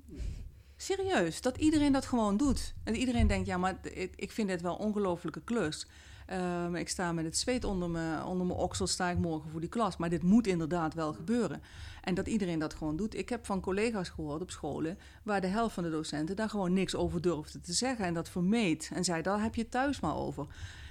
[0.77, 2.75] Serieus, dat iedereen dat gewoon doet.
[2.85, 3.79] En iedereen denkt: Ja, maar
[4.17, 5.87] ik vind dit wel ongelofelijke klus.
[6.33, 9.61] Um, ik sta met het zweet onder mijn, onder mijn oksel, sta ik morgen voor
[9.61, 9.97] die klas.
[9.97, 11.63] Maar dit moet inderdaad wel gebeuren.
[12.03, 13.15] En dat iedereen dat gewoon doet.
[13.15, 16.73] Ik heb van collega's gehoord op scholen waar de helft van de docenten daar gewoon
[16.73, 18.05] niks over durfde te zeggen.
[18.05, 18.91] En dat vermeed.
[18.95, 20.47] En zei, daar heb je het thuis maar over.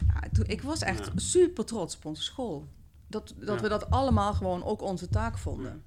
[0.08, 1.12] Ja, ik was echt ja.
[1.16, 2.68] super trots op onze school.
[3.08, 3.62] Dat, dat ja.
[3.62, 5.84] we dat allemaal gewoon ook onze taak vonden.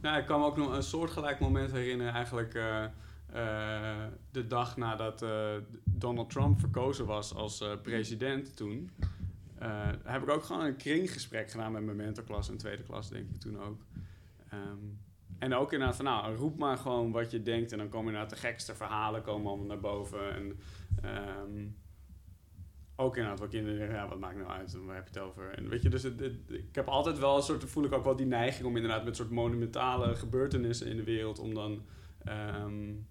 [0.00, 2.54] Nou, ik kan me ook nog een soortgelijk moment herinneren eigenlijk...
[2.54, 2.84] Uh,
[3.34, 5.50] uh, de dag nadat uh,
[5.84, 8.90] Donald Trump verkozen was als uh, president toen,
[10.04, 13.40] heb ik ook gewoon een kringgesprek gedaan met mijn mentorklas en tweede klas, denk ik
[13.40, 13.80] toen ook.
[14.52, 14.98] Um,
[15.38, 18.30] en ook inderdaad van, nou, roep maar gewoon wat je denkt en dan komen inderdaad
[18.30, 20.34] de gekste verhalen komen allemaal naar boven.
[20.34, 20.58] En
[21.42, 21.76] um,
[22.96, 25.50] ook inderdaad wat kinderen zeggen, ja, wat maakt nou uit, waar heb je het over?
[25.54, 26.04] En weet je, dus
[26.48, 29.16] ik heb altijd wel een soort, voel ik ook wel die neiging om inderdaad met
[29.16, 31.82] soort monumentale gebeurtenissen in de wereld om dan...
[32.62, 33.06] Um,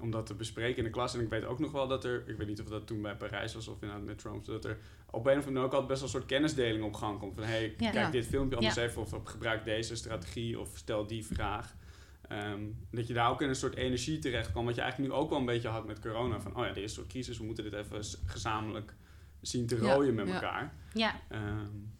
[0.00, 1.14] om dat te bespreken in de klas.
[1.14, 3.16] En ik weet ook nog wel dat er, ik weet niet of dat toen bij
[3.16, 4.78] Parijs was of inderdaad met Trump, dat er
[5.10, 7.34] op een of andere manier ook altijd best wel een soort kennisdeling op gang komt.
[7.34, 7.90] Van hey, ja.
[7.90, 8.82] kijk dit filmpje anders ja.
[8.82, 11.74] even of gebruik deze strategie of stel die vraag.
[12.32, 15.18] Um, dat je daar ook in een soort energie terecht kwam, wat je eigenlijk nu
[15.18, 16.40] ook wel een beetje had met corona.
[16.40, 18.94] Van, oh ja, er is een soort crisis, we moeten dit even gezamenlijk
[19.40, 20.74] zien te rooien met elkaar.
[20.94, 21.20] Ja.
[21.32, 21.94] Um,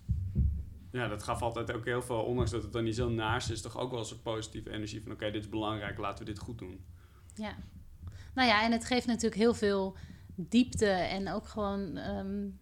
[0.92, 3.61] ja, dat gaf altijd ook heel veel, ondanks dat het dan niet zo naast is,
[3.61, 6.32] toch ook wel een soort positieve energie van, oké, okay, dit is belangrijk, laten we
[6.32, 6.84] dit goed doen.
[7.34, 7.57] Ja,
[8.37, 9.97] nou ja, en het geeft natuurlijk heel veel
[10.34, 11.97] diepte en ook gewoon.
[11.97, 12.59] Um,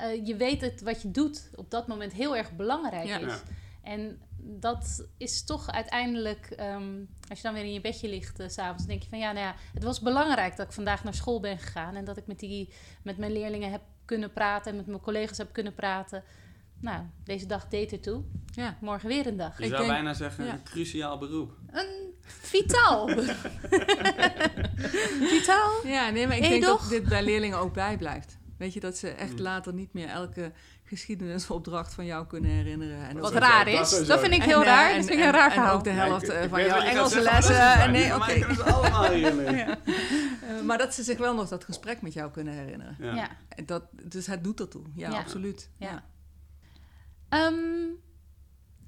[0.00, 3.18] uh, je weet het wat je doet op dat moment heel erg belangrijk ja.
[3.18, 3.32] is.
[3.32, 3.40] Ja.
[3.82, 8.54] En dat is toch uiteindelijk, ehm, als je dan weer in je bedje ligt s
[8.54, 11.40] s'avonds, denk je van ja, nou ja, het was belangrijk dat ik vandaag naar school
[11.40, 12.72] ben gegaan en dat ik met, die,
[13.02, 16.22] met mijn leerlingen heb kunnen praten en met mijn collega's heb kunnen praten.
[16.80, 18.22] Nou, deze dag deed ertoe.
[18.52, 18.76] Ja.
[18.80, 19.58] Morgen weer een dag.
[19.58, 20.52] Je Ik zou denk- bijna zeggen, ja.
[20.52, 21.52] een cruciaal beroep.
[21.72, 23.08] Een vitaal.
[25.34, 25.70] vitaal?
[25.86, 26.80] Ja, nee, maar ik Hey, denk doch?
[26.80, 28.38] dat dit bij leerlingen ook bijblijft.
[28.58, 30.52] Weet je, dat ze echt later niet meer elke
[30.84, 33.08] geschiedenisopdracht van jou kunnen herinneren.
[33.08, 34.06] En Wat ook- raar dat is.
[34.06, 34.90] Dat vind ik heel eh, raar.
[34.90, 35.74] en- Dat vind ik een en- raar En verhaal.
[35.76, 37.72] ook de Ja, helft ik- eh, ik van jouw Engelse maar dat lessen.
[37.80, 38.54] En nee, oké.
[38.54, 39.12] ze allemaal.
[39.54, 39.78] Ja.
[40.48, 42.96] Eh, maar dat ze zich wel nog dat gesprek met jou kunnen herinneren.
[43.00, 43.28] Ja.
[43.64, 44.82] Dat, dus het doet ertoe.
[44.94, 45.16] Ja, Ja.
[45.18, 45.70] absoluut.
[45.78, 46.04] Ja.
[47.34, 47.46] Ja.
[47.46, 47.88] Ehm,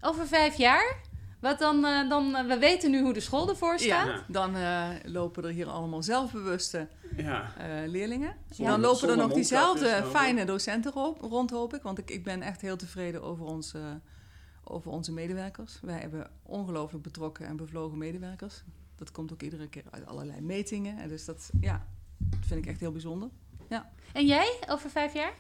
[0.01, 0.97] over vijf jaar?
[1.41, 4.07] Wat dan, eh, dan, eh, we weten nu hoe de school ervoor staat.
[4.07, 4.25] Ja.
[4.29, 7.53] Dan eh, lopen er hier allemaal zelfbewuste Ja.
[7.57, 8.37] eh, leerlingen.
[8.51, 11.83] Zonder- dan lopen er nog diezelfde fijne docenten rond, rond, hoop ik.
[11.83, 13.81] Want ik, ik ben echt heel tevreden over, ons, eh,
[14.65, 15.79] over onze medewerkers.
[15.83, 18.63] Wij hebben ongelooflijk betrokken en bevlogen medewerkers.
[18.97, 20.99] Dat komt ook iedere keer uit allerlei metingen.
[20.99, 21.87] En dus dat, ja,
[22.19, 23.29] dat vind ik echt heel bijzonder.
[24.13, 25.33] En jij, over vijf jaar?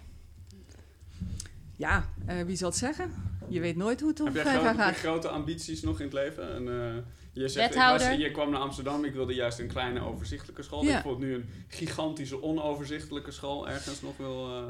[1.76, 3.10] Ja, eh, wie zal het zeggen?
[3.48, 4.96] Je weet nooit hoe het Heb jij vijf jaar grote, gaat.
[4.96, 6.54] grote ambities nog in het leven?
[6.54, 7.02] En, eh,
[7.32, 8.08] je, zegt, ik Wethouder.
[8.08, 10.82] was, je kwam naar Amsterdam, ik wilde juist een kleine overzichtelijke school.
[10.82, 10.86] Ja.
[10.86, 14.62] ik bijvoorbeeld nu een gigantische onoverzichtelijke school ergens nog wil eh,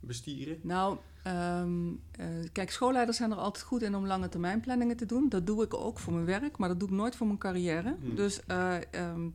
[0.00, 0.58] bestieren.
[0.62, 5.06] Nou, ehm, eh, kijk, schoolleiders zijn er altijd goed in om lange termijn planningen te
[5.06, 5.28] doen.
[5.28, 7.96] Dat doe ik ook voor mijn werk, maar dat doe ik nooit voor mijn carrière.
[8.00, 8.14] Hmm.
[8.14, 9.28] Dus eh, ehm,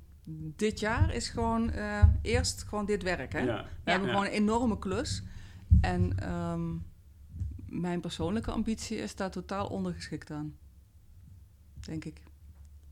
[0.56, 3.34] dit jaar is gewoon eh, eerst gewoon dit werk.
[3.34, 3.40] Hè?
[3.40, 3.66] Ja.
[3.84, 4.14] We hebben Ja.
[4.14, 5.24] gewoon een enorme klus.
[5.82, 6.70] En ehm,
[7.72, 10.58] mijn persoonlijke ambitie is daar totaal ondergeschikt aan.
[11.80, 12.22] Denk ik.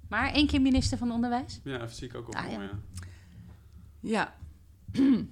[0.07, 1.59] Maar één keer minister van Onderwijs?
[1.63, 2.69] Ja, dat zie ik ook op Ah, ja.
[3.99, 4.36] ja.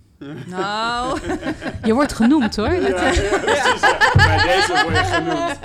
[0.45, 1.19] Nou,
[1.83, 2.71] Je wordt genoemd hoor.
[2.71, 4.13] Ja, ja, precies, ja.
[4.15, 5.59] Bij deze word je genoemd.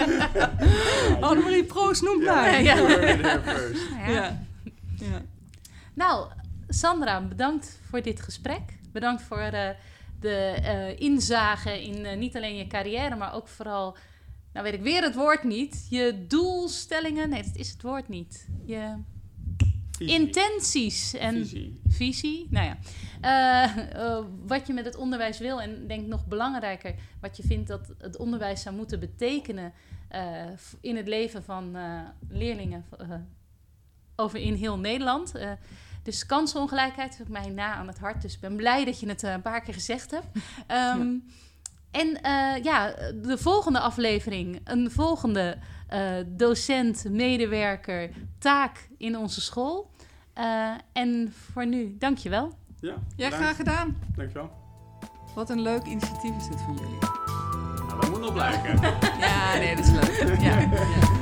[1.25, 2.63] Annemarie Proost noemt mij.
[2.63, 4.41] Nou ja.
[5.95, 6.31] Nou,
[6.69, 8.79] Sandra, bedankt voor dit gesprek.
[8.93, 9.69] Bedankt voor eh,
[10.23, 13.97] de eh, inzage in eh, niet alleen je carrière, maar ook vooral,
[14.53, 17.29] nou weet ik weer het woord niet, je doelstellingen.
[17.29, 18.49] Nee, dat is het woord niet.
[18.65, 18.95] Je
[19.99, 20.15] Visie.
[20.15, 21.81] intenties en Visie.
[21.89, 22.47] visie.
[22.51, 22.79] Nou ja,
[23.21, 27.93] Eh, wat je met het onderwijs wil en denk nog belangrijker, wat je vindt dat
[27.99, 29.73] het onderwijs zou moeten betekenen
[30.81, 31.77] in het leven van
[32.29, 32.85] leerlingen
[34.17, 35.33] over in heel Nederland.
[36.03, 39.23] Dus kansenongelijkheid zit mij na aan het hart, dus ik ben blij dat je het
[39.23, 40.27] eh, een paar keer gezegd hebt.
[40.67, 41.15] Ehm,
[41.91, 45.57] En eh, ja, de volgende aflevering, een volgende
[45.89, 49.91] eh, docent, medewerker, taak in onze school.
[50.35, 52.53] Eh, en voor nu, dankjewel.
[52.81, 53.97] Ja, Ja, graag gedaan.
[54.17, 54.51] Dankjewel.
[55.35, 56.99] Wat een leuk initiatief is dit van jullie.
[57.87, 58.81] Nou, dat moet nog blijken.
[59.19, 60.41] Ja, nee, dat is leuk.
[60.41, 61.22] Ja, ja.